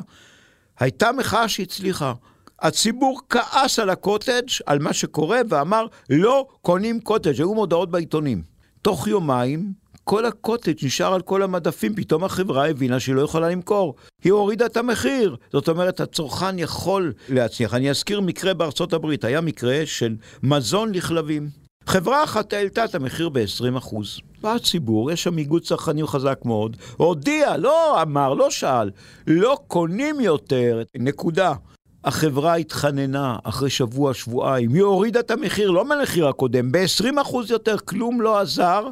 הייתה 0.79 1.12
מחאה 1.12 1.50
שהצליחה. 1.50 2.13
הציבור 2.62 3.22
כעס 3.29 3.79
על 3.79 3.89
הקוטג', 3.89 4.48
על 4.65 4.79
מה 4.79 4.94
שקורה, 4.94 5.41
ואמר, 5.50 5.86
לא 6.10 6.48
קונים 6.62 7.00
קוטג', 7.00 7.39
היו 7.39 7.53
מודעות 7.53 7.91
בעיתונים. 7.91 8.44
תוך 8.82 9.08
יומיים, 9.08 9.74
כל 10.10 10.25
הקוטג' 10.25 10.86
נשאר 10.86 11.13
על 11.13 11.22
כל 11.22 11.44
המדפים, 11.44 11.96
פתאום 11.96 12.24
החברה 12.24 12.70
הבינה 12.70 13.00
שהיא 13.00 13.16
לא 13.16 13.22
יכולה 13.22 13.50
למכור. 13.50 13.96
היא 14.24 14.32
הורידה 14.32 14.66
את 14.66 14.78
המחיר. 14.78 15.36
זאת 15.54 15.70
אומרת, 15.70 16.00
הצרכן 16.00 16.60
יכול 16.60 17.13
להצליח. 17.30 17.74
אני 17.74 17.89
אזכיר 17.89 18.22
מקרה 18.22 18.54
בארצות 18.54 18.94
הברית, 18.94 19.24
היה 19.24 19.42
מקרה 19.42 19.82
של 19.86 20.16
מזון 20.44 20.92
לכלבים. 20.92 21.50
חברה 21.86 22.24
אחת 22.24 22.54
העלתה 22.54 22.86
את 22.86 22.96
המחיר 22.96 23.30
ב-20%. 23.30 23.96
בא 24.42 24.54
הציבור, 24.56 25.12
יש 25.12 25.24
שם 25.24 25.38
איגוד 25.38 25.62
צרכנים 25.62 26.08
חזק 26.08 26.39
מאוד, 26.46 26.78
הודיע, 26.98 27.58
לא 27.58 28.01
אמר, 28.01 28.34
לא 28.34 28.50
שאל, 28.50 28.89
לא 29.28 29.58
קונים 29.68 30.20
יותר, 30.20 30.82
נקודה. 30.96 31.54
החברה 32.04 32.56
התחננה 32.56 33.36
אחרי 33.44 33.70
שבוע, 33.70 34.13
שבועיים, 34.13 34.74
היא 34.74 34.84
הורידה 34.84 35.20
את 35.20 35.32
המחיר, 35.32 35.72
לא 35.72 35.86
מהמחיר 35.86 36.28
הקודם, 36.28 36.72
ב-20% 36.72 37.36
יותר, 37.50 37.78
כלום 37.78 38.22
לא 38.22 38.39
עזר. 38.39 38.89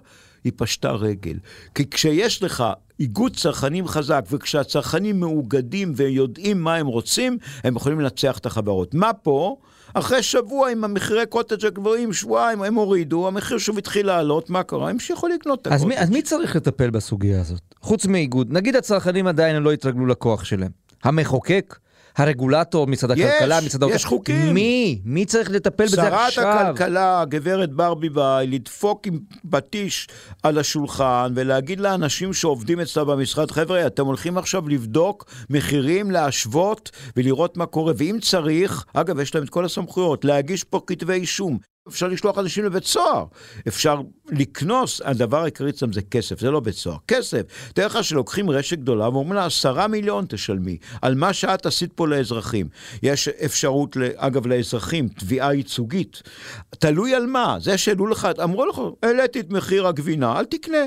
היא 0.47 0.53
פשטה 0.55 0.91
רגל. 0.91 1.37
כי 1.75 1.89
כשיש 1.89 2.43
לך 2.43 2.63
איגוד 2.99 3.35
צרכנים 3.35 3.87
חזק, 3.87 4.25
וכשהצרכנים 4.31 5.19
מאוגדים 5.19 5.93
ויודעים 5.95 6.61
מה 6.61 6.75
הם 6.75 6.87
רוצים, 6.87 7.37
הם 7.63 7.75
יכולים 7.75 7.99
לנצח 7.99 8.37
את 8.37 8.45
החברות. 8.45 8.93
מה 8.93 9.13
פה? 9.13 9.57
אחרי 9.93 10.23
שבוע 10.23 10.69
עם 10.69 10.83
המחירי 10.83 11.25
קוטג' 11.25 11.65
הגבוהים, 11.65 12.13
שבועיים, 12.13 12.61
הם 12.61 12.75
הורידו, 12.75 13.27
המחיר 13.27 13.57
שוב 13.57 13.77
התחיל 13.77 14.05
לעלות, 14.05 14.49
מה 14.49 14.63
קרה? 14.63 14.89
המשיכו 14.89 15.27
לקנות 15.27 15.61
את 15.61 15.67
הקוטג'. 15.67 15.93
אז 15.97 16.09
מי 16.09 16.21
צריך 16.21 16.55
לטפל 16.55 16.89
בסוגיה 16.89 17.41
הזאת? 17.41 17.61
חוץ 17.81 18.05
מאיגוד, 18.05 18.53
נגיד 18.53 18.75
הצרכנים 18.75 19.27
עדיין 19.27 19.63
לא 19.63 19.71
התרגלו 19.71 20.05
לכוח 20.05 20.43
שלהם. 20.43 20.71
המחוקק? 21.03 21.75
הרגולטור, 22.17 22.87
משרד 22.87 23.11
הכלכלה, 23.11 23.59
משרד 23.65 23.83
האוצר. 23.83 23.95
יש 23.95 24.05
חוקים. 24.05 24.53
מי? 24.53 25.01
מי 25.05 25.25
צריך 25.25 25.51
לטפל 25.51 25.85
בזה 25.85 26.01
עכשיו? 26.01 26.31
שרת 26.31 26.45
הכלכלה, 26.45 27.23
גברת 27.25 27.73
ברביבאי, 27.73 28.47
לדפוק 28.47 29.07
עם 29.07 29.19
פטיש 29.49 30.07
על 30.43 30.57
השולחן 30.57 31.31
ולהגיד 31.35 31.79
לאנשים 31.79 32.33
שעובדים 32.33 32.79
אצלה 32.79 33.03
במשרד, 33.03 33.51
חבר'ה, 33.51 33.87
אתם 33.87 34.05
הולכים 34.05 34.37
עכשיו 34.37 34.69
לבדוק 34.69 35.25
מחירים, 35.49 36.11
להשוות 36.11 36.91
ולראות 37.17 37.57
מה 37.57 37.65
קורה. 37.65 37.93
ואם 37.97 38.17
צריך, 38.21 38.85
אגב, 38.93 39.19
יש 39.19 39.35
להם 39.35 39.43
את 39.43 39.49
כל 39.49 39.65
הסמכויות, 39.65 40.25
להגיש 40.25 40.63
פה 40.63 40.81
כתבי 40.87 41.13
אישום. 41.13 41.57
אפשר 41.87 42.07
לשלוח 42.07 42.37
אנשים 42.37 42.65
לבית 42.65 42.85
סוהר, 42.85 43.25
אפשר 43.67 44.01
לקנוס, 44.29 45.01
הדבר 45.05 45.41
העיקרי 45.41 45.69
אצלם 45.69 45.93
זה 45.93 46.01
כסף, 46.01 46.39
זה 46.39 46.51
לא 46.51 46.59
בית 46.59 46.75
סוהר, 46.75 46.97
כסף. 47.07 47.41
תאר 47.73 47.85
לך 47.85 48.03
שלוקחים 48.03 48.49
רשת 48.49 48.77
גדולה 48.77 49.09
ואומרים 49.09 49.33
לה, 49.33 49.45
עשרה 49.45 49.87
מיליון 49.87 50.25
תשלמי, 50.29 50.77
על 51.01 51.15
מה 51.15 51.33
שאת 51.33 51.65
עשית 51.65 51.93
פה 51.93 52.07
לאזרחים. 52.07 52.67
יש 53.03 53.27
אפשרות, 53.27 53.97
אגב, 54.15 54.47
לאזרחים, 54.47 55.07
תביעה 55.07 55.53
ייצוגית. 55.53 56.21
תלוי 56.79 57.15
על 57.15 57.25
מה, 57.25 57.57
זה 57.59 57.77
שהעלו 57.77 58.07
לך, 58.07 58.27
אמרו 58.43 58.65
לך, 58.65 58.81
העליתי 59.03 59.39
את 59.39 59.49
מחיר 59.49 59.87
הגבינה, 59.87 60.39
אל 60.39 60.45
תקנה. 60.45 60.77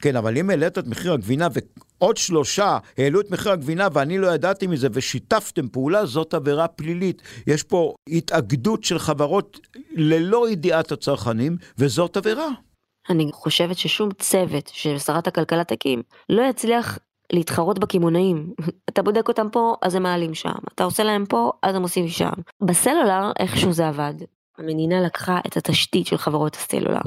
כן, 0.00 0.16
אבל 0.16 0.38
אם 0.38 0.50
העלית 0.50 0.78
את 0.78 0.86
מחיר 0.86 1.12
הגבינה 1.12 1.48
עוד 1.98 2.16
שלושה 2.16 2.78
העלו 2.98 3.20
את 3.20 3.30
מחיר 3.30 3.52
הגבינה 3.52 3.88
ואני 3.92 4.18
לא 4.18 4.26
ידעתי 4.26 4.66
מזה 4.66 4.88
ושיתפתם 4.92 5.68
פעולה, 5.68 6.06
זאת 6.06 6.34
עבירה 6.34 6.68
פלילית. 6.68 7.22
יש 7.46 7.62
פה 7.62 7.94
התאגדות 8.08 8.84
של 8.84 8.98
חברות 8.98 9.60
ללא 9.94 10.50
ידיעת 10.50 10.92
הצרכנים, 10.92 11.56
וזאת 11.78 12.16
עבירה. 12.16 12.48
אני 13.10 13.30
חושבת 13.32 13.78
ששום 13.78 14.08
צוות 14.18 14.70
ששרת 14.74 15.26
הכלכלה 15.26 15.64
תקים 15.64 16.02
לא 16.28 16.42
יצליח 16.42 16.98
להתחרות 17.32 17.78
בקמעונאים. 17.78 18.52
אתה 18.90 19.02
בודק 19.02 19.28
אותם 19.28 19.48
פה, 19.52 19.74
אז 19.82 19.94
הם 19.94 20.02
מעלים 20.02 20.34
שם. 20.34 20.54
אתה 20.74 20.84
עושה 20.84 21.04
להם 21.04 21.26
פה, 21.26 21.52
אז 21.62 21.74
הם 21.74 21.82
עושים 21.82 22.08
שם. 22.08 22.32
בסלולר, 22.62 23.32
איכשהו 23.38 23.72
זה 23.72 23.88
עבד. 23.88 24.14
המדינה 24.58 25.00
לקחה 25.00 25.38
את 25.46 25.56
התשתית 25.56 26.06
של 26.06 26.16
חברות 26.16 26.54
הסלולר, 26.56 27.00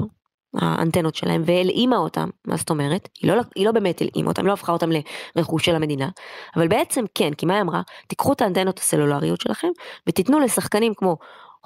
האנטנות 0.56 1.14
שלהם 1.14 1.42
והלאימה 1.44 1.96
אותם, 1.96 2.28
מה 2.46 2.56
זאת 2.56 2.70
אומרת? 2.70 3.08
היא 3.22 3.32
לא, 3.32 3.42
היא 3.54 3.66
לא 3.66 3.72
באמת 3.72 4.02
הלאימה 4.02 4.28
אותם, 4.28 4.46
לא 4.46 4.52
הפכה 4.52 4.72
אותם 4.72 4.90
לרכוש 5.36 5.64
של 5.64 5.74
המדינה, 5.74 6.08
אבל 6.56 6.68
בעצם 6.68 7.04
כן, 7.14 7.34
כי 7.34 7.46
מה 7.46 7.54
היא 7.54 7.62
אמרה? 7.62 7.82
תיקחו 8.06 8.32
את 8.32 8.40
האנטנות 8.40 8.78
הסלולריות 8.78 9.40
שלכם 9.40 9.68
ותיתנו 10.06 10.40
לשחקנים 10.40 10.94
כמו 10.94 11.16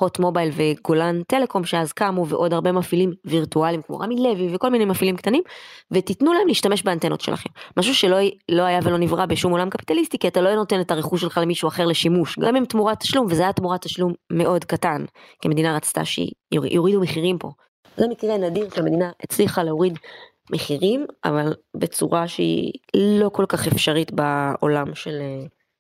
הוט 0.01 0.19
מובייל 0.19 0.51
וגולן 0.53 1.23
טלקום 1.23 1.65
שאז 1.65 1.93
קמו 1.93 2.27
ועוד 2.27 2.53
הרבה 2.53 2.73
מפעילים 2.73 3.13
וירטואליים 3.25 3.83
כמו 3.83 3.99
רמי 3.99 4.17
לוי 4.17 4.55
וכל 4.55 4.71
מיני 4.71 4.85
מפעילים 4.85 5.17
קטנים 5.17 5.43
ותיתנו 5.91 6.33
להם 6.33 6.49
להשתמש 6.49 6.83
באנטנות 6.83 7.21
שלכם. 7.21 7.51
משהו 7.77 7.95
שלא 7.95 8.17
לא 8.49 8.63
היה 8.63 8.81
ולא 8.83 8.99
נברא 8.99 9.27
בשום 9.27 9.53
עולם 9.53 9.71
קפיטליסטי 9.71 10.19
כי 10.19 10.29
אתה 10.29 10.41
לא 10.41 10.55
נותן 10.55 10.81
את 10.81 10.91
הרכוש 10.91 11.21
שלך 11.21 11.39
למישהו 11.43 11.69
אחר 11.69 11.87
לשימוש 11.87 12.39
גם 12.39 12.57
עם 12.57 12.65
תמורת 12.65 13.01
תשלום 13.01 13.27
וזה 13.31 13.43
היה 13.43 13.53
תמורת 13.53 13.83
תשלום 13.83 14.13
מאוד 14.33 14.65
קטן 14.65 15.05
כי 15.41 15.49
המדינה 15.49 15.77
רצתה 15.77 16.03
שיורידו 16.05 17.01
מחירים 17.01 17.39
פה 17.39 17.51
זה 17.97 18.09
מקרה 18.09 18.37
נדיר 18.39 18.69
שהמדינה 18.75 19.11
הצליחה 19.23 19.63
להוריד 19.63 19.99
מחירים, 20.51 21.07
אבל 21.25 21.55
בצורה 21.75 22.29
שהיא 22.29 22.73
לא 22.97 23.29
כל 23.29 23.45
כך 23.49 23.67
אפשרית 23.67 24.13
בעולם 24.13 24.95
של, 24.95 25.21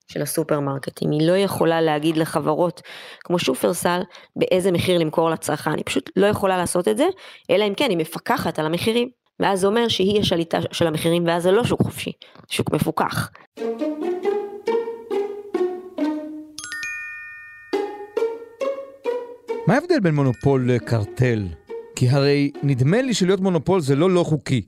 של 0.08 0.22
הסופרמרקטים. 0.22 1.10
היא 1.10 1.28
לא 1.28 1.36
יכולה 1.36 1.80
להגיד 1.80 2.16
לחברות 2.16 2.82
כמו 3.24 3.38
שופרסל 3.38 4.00
באיזה 4.36 4.72
מחיר 4.72 4.98
למכור 4.98 5.30
לצרכן, 5.30 5.70
היא 5.70 5.84
פשוט 5.86 6.10
לא 6.16 6.26
יכולה 6.26 6.56
לעשות 6.56 6.88
את 6.88 6.96
זה, 6.96 7.06
אלא 7.50 7.64
אם 7.64 7.74
כן 7.74 7.90
היא 7.90 7.98
מפקחת 7.98 8.58
על 8.58 8.66
המחירים. 8.66 9.08
ואז 9.40 9.60
זה 9.60 9.66
אומר 9.66 9.88
שהיא 9.88 10.20
השליטה 10.20 10.58
של 10.72 10.86
המחירים, 10.86 11.26
ואז 11.26 11.42
זה 11.42 11.50
לא 11.50 11.64
שוק 11.64 11.82
חופשי, 11.82 12.12
שוק 12.48 12.72
מפוקח. 12.72 13.30
מה 19.66 19.74
ההבדל 19.74 20.00
בין 20.00 20.14
מונופול 20.14 20.70
לקרטל? 20.70 21.63
כי 21.96 22.08
הרי 22.08 22.50
נדמה 22.62 23.02
לי 23.02 23.14
שלהיות 23.14 23.40
מונופול 23.40 23.80
זה 23.80 23.96
לא 23.96 24.10
לא 24.10 24.24
חוקי. 24.24 24.62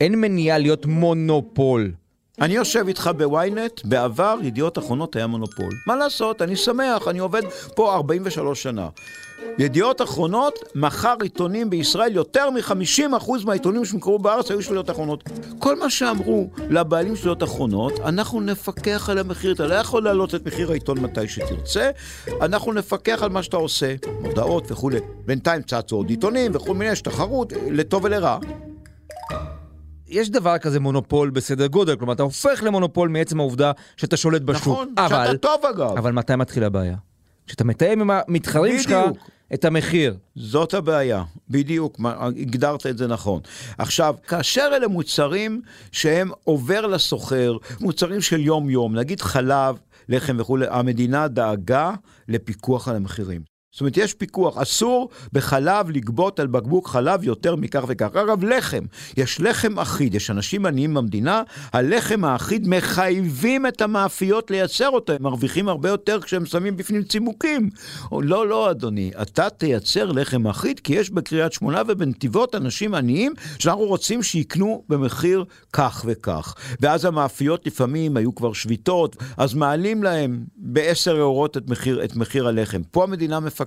אין 0.00 0.20
מניעה 0.20 0.58
להיות 0.58 0.86
מונופול. 0.86 1.92
אני 2.40 2.54
יושב 2.54 2.84
איתך 2.88 3.10
בוויינט, 3.16 3.80
בעבר 3.84 4.38
ידיעות 4.42 4.78
אחרונות 4.78 5.16
היה 5.16 5.26
מונופול. 5.26 5.70
מה 5.86 5.96
לעשות, 5.96 6.42
אני 6.42 6.56
שמח, 6.56 7.08
אני 7.08 7.18
עובד 7.18 7.42
פה 7.74 7.94
43 7.94 8.62
שנה. 8.62 8.88
ידיעות 9.58 10.02
אחרונות 10.02 10.58
מכר 10.74 11.14
עיתונים 11.22 11.70
בישראל, 11.70 12.14
יותר 12.14 12.50
מ-50% 12.50 13.30
מהעיתונים 13.44 13.84
שנמכרו 13.84 14.18
בארץ 14.18 14.50
היו 14.50 14.62
של 14.62 14.68
ידיעות 14.68 14.90
אחרונות. 14.90 15.24
כל 15.58 15.78
מה 15.78 15.90
שאמרו 15.90 16.50
לבעלים 16.70 17.16
של 17.16 17.20
ידיעות 17.20 17.42
אחרונות, 17.42 18.00
אנחנו 18.00 18.40
נפקח 18.40 19.08
על 19.10 19.18
המחיר, 19.18 19.52
אתה 19.52 19.66
לא 19.66 19.74
יכול 19.74 20.04
להעלות 20.04 20.34
את 20.34 20.46
מחיר 20.46 20.70
העיתון 20.70 20.98
מתי 20.98 21.28
שתרצה, 21.28 21.90
אנחנו 22.40 22.72
נפקח 22.72 23.22
על 23.22 23.30
מה 23.30 23.42
שאתה 23.42 23.56
עושה, 23.56 23.94
מודעות 24.20 24.72
וכולי. 24.72 24.98
בינתיים 25.26 25.62
צצו 25.62 25.96
עוד 25.96 26.10
עיתונים 26.10 26.50
וכל 26.54 26.74
מיני, 26.74 26.90
יש 26.90 27.00
תחרות, 27.00 27.52
לטוב 27.70 28.04
ולרע. 28.04 28.38
יש 30.08 30.30
דבר 30.30 30.58
כזה 30.58 30.80
מונופול 30.80 31.30
בסדר 31.30 31.66
גודל, 31.66 31.96
כלומר 31.96 32.12
אתה 32.12 32.22
הופך 32.22 32.62
למונופול 32.62 33.08
מעצם 33.08 33.40
העובדה 33.40 33.72
שאתה 33.96 34.16
שולט 34.16 34.42
בשוק. 34.42 34.62
נכון, 34.62 34.94
אבל, 34.98 35.26
שאתה 35.26 35.38
טוב 35.38 35.60
אגב. 35.70 35.98
אבל 35.98 36.12
מתי 36.12 36.36
מתחילה 36.36 36.66
הבעיה? 36.66 36.96
כשאתה 37.46 37.64
מתאם 37.64 38.00
עם 38.00 38.10
המתחרים 38.10 38.78
שלך. 38.78 38.94
את 39.54 39.64
המחיר. 39.64 40.16
זאת 40.36 40.74
הבעיה, 40.74 41.22
בדיוק, 41.50 42.00
הגדרת 42.04 42.86
את 42.86 42.98
זה 42.98 43.06
נכון. 43.06 43.40
עכשיו, 43.78 44.14
כאשר 44.28 44.70
אלה 44.76 44.88
מוצרים 44.88 45.62
שהם 45.92 46.30
עובר 46.44 46.86
לסוחר, 46.86 47.56
מוצרים 47.80 48.20
של 48.20 48.40
יום-יום, 48.40 48.98
נגיד 48.98 49.20
חלב, 49.20 49.76
לחם 50.08 50.36
וכולי, 50.40 50.66
המדינה 50.70 51.28
דאגה 51.28 51.94
לפיקוח 52.28 52.88
על 52.88 52.96
המחירים. 52.96 53.53
זאת 53.74 53.80
אומרת, 53.80 53.96
יש 53.96 54.14
פיקוח, 54.14 54.58
אסור 54.58 55.08
בחלב 55.32 55.90
לגבות 55.90 56.40
על 56.40 56.46
בקבוק 56.46 56.88
חלב 56.88 57.24
יותר 57.24 57.56
מכך 57.56 57.84
וכך. 57.88 58.08
אגב, 58.16 58.44
לחם, 58.44 58.84
יש 59.16 59.40
לחם 59.40 59.78
אחיד, 59.78 60.14
יש 60.14 60.30
אנשים 60.30 60.66
עניים 60.66 60.94
במדינה, 60.94 61.42
הלחם 61.72 62.24
האחיד 62.24 62.68
מחייבים 62.68 63.66
את 63.66 63.82
המאפיות 63.82 64.50
לייצר 64.50 64.88
אותו, 64.88 65.12
הם 65.12 65.22
מרוויחים 65.22 65.68
הרבה 65.68 65.88
יותר 65.88 66.20
כשהם 66.20 66.46
שמים 66.46 66.76
בפנים 66.76 67.02
צימוקים. 67.02 67.70
או, 68.12 68.22
לא, 68.22 68.48
לא, 68.48 68.70
אדוני, 68.70 69.10
אתה 69.22 69.50
תייצר 69.50 70.12
לחם 70.12 70.46
אחיד, 70.46 70.80
כי 70.80 70.92
יש 70.92 71.10
בקריית 71.10 71.52
שמונה 71.52 71.82
ובנתיבות 71.88 72.54
אנשים 72.54 72.94
עניים 72.94 73.32
שאנחנו 73.58 73.84
רוצים 73.84 74.22
שיקנו 74.22 74.82
במחיר 74.88 75.44
כך 75.72 76.04
וכך. 76.06 76.54
ואז 76.80 77.04
המאפיות 77.04 77.66
לפעמים 77.66 78.16
היו 78.16 78.34
כבר 78.34 78.52
שביתות, 78.52 79.16
אז 79.36 79.54
מעלים 79.54 80.02
להם 80.02 80.44
בעשר 80.56 81.20
אורות 81.20 81.56
את 81.56 81.70
מחיר, 81.70 82.04
את 82.04 82.16
מחיר 82.16 82.48
הלחם. 82.48 82.82
פה 82.90 83.02
המדינה 83.02 83.40
מפקחת. 83.40 83.63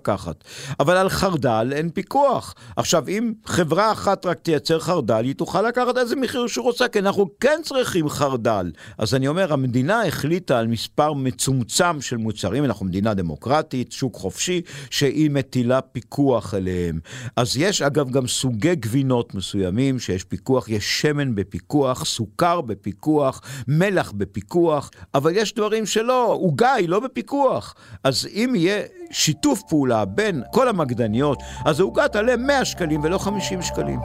אבל 0.79 0.97
על 0.97 1.10
חרדל 1.10 1.73
אין 1.75 1.89
פיקוח. 1.89 2.53
עכשיו, 2.77 3.07
אם 3.07 3.33
חברה 3.45 3.91
אחת 3.91 4.25
רק 4.25 4.39
תייצר 4.39 4.79
חרדל, 4.79 5.23
היא 5.23 5.36
תוכל 5.36 5.62
לקחת 5.62 5.97
איזה 5.97 6.15
מחיר 6.15 6.47
שהיא 6.47 6.63
רוצה, 6.63 6.88
כי 6.88 6.99
אנחנו 6.99 7.29
כן 7.39 7.60
צריכים 7.63 8.10
חרדל. 8.10 8.71
אז 8.97 9.15
אני 9.15 9.27
אומר, 9.27 9.53
המדינה 9.53 10.05
החליטה 10.05 10.60
על 10.60 10.67
מספר 10.67 11.13
מצומצם 11.13 12.01
של 12.01 12.17
מוצרים, 12.17 12.65
אנחנו 12.65 12.86
מדינה 12.86 13.13
דמוקרטית, 13.13 13.91
שוק 13.91 14.15
חופשי, 14.15 14.62
שהיא 14.89 15.29
מטילה 15.29 15.81
פיקוח 15.81 16.53
עליהם. 16.53 16.99
אז 17.36 17.57
יש 17.57 17.81
אגב 17.81 18.10
גם 18.10 18.27
סוגי 18.27 18.75
גבינות 18.75 19.36
מסוימים 19.36 19.99
שיש 19.99 20.23
פיקוח, 20.23 20.69
יש 20.69 21.01
שמן 21.01 21.36
בפיקוח, 21.36 22.05
סוכר 22.05 22.62
בפיקוח, 22.62 23.41
מלח 23.67 24.12
בפיקוח, 24.12 24.91
אבל 25.13 25.31
יש 25.36 25.53
דברים 25.53 25.86
שלא, 25.86 26.25
עוגה 26.33 26.73
היא 26.73 26.89
לא 26.89 26.99
בפיקוח. 26.99 27.75
אז 28.03 28.27
אם 28.33 28.53
יהיה 28.55 28.81
שיתוף 29.11 29.63
פעולה 29.63 30.05
בין 30.05 30.43
כל 30.51 30.67
המקדניות, 30.67 31.43
אז 31.65 31.79
העוגה 31.79 32.07
תעלה 32.07 32.35
100 32.37 32.65
שקלים 32.65 33.01
ולא 33.03 33.17
50 33.17 33.61
שקלים. 33.61 33.99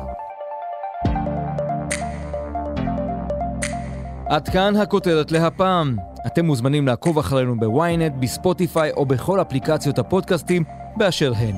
עד 4.26 4.48
כאן 4.48 4.76
הכותרת 4.76 5.32
להפעם. 5.32 5.96
אתם 6.26 6.46
מוזמנים 6.46 6.86
לעקוב 6.86 7.18
אחרינו 7.18 7.60
בוויינט, 7.60 8.12
בספוטיפיי 8.20 8.90
או 8.92 9.06
בכל 9.06 9.40
אפליקציות 9.40 9.98
הפודקאסטים 9.98 10.64
באשר 10.96 11.32
הן. 11.36 11.54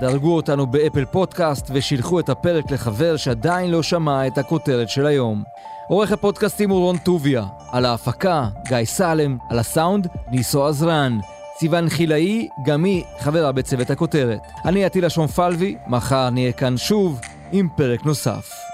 דרגו 0.00 0.36
אותנו 0.36 0.66
באפל 0.66 1.04
פודקאסט 1.04 1.70
ושילחו 1.72 2.20
את 2.20 2.28
הפרק 2.28 2.70
לחבר 2.70 3.16
שעדיין 3.16 3.70
לא 3.70 3.82
שמע 3.82 4.26
את 4.26 4.38
הכותרת 4.38 4.88
של 4.88 5.06
היום. 5.06 5.42
עורך 5.88 6.12
הפודקאסטים 6.12 6.70
הוא 6.70 6.80
רון 6.80 6.98
טוביה, 6.98 7.44
על 7.72 7.84
ההפקה 7.84 8.48
גיא 8.68 8.84
סלם, 8.84 9.38
על 9.50 9.58
הסאונד 9.58 10.06
ניסו 10.30 10.66
עזרן. 10.66 11.18
סיון 11.58 11.88
חילאי, 11.88 12.48
גם 12.62 12.84
היא 12.84 13.04
חברה 13.18 13.52
בצוות 13.52 13.90
הכותרת. 13.90 14.40
אני 14.64 14.84
עטילה 14.84 15.10
שומפלבי, 15.10 15.76
מחר 15.86 16.30
נהיה 16.30 16.52
כאן 16.52 16.76
שוב 16.76 17.20
עם 17.52 17.68
פרק 17.76 18.06
נוסף. 18.06 18.65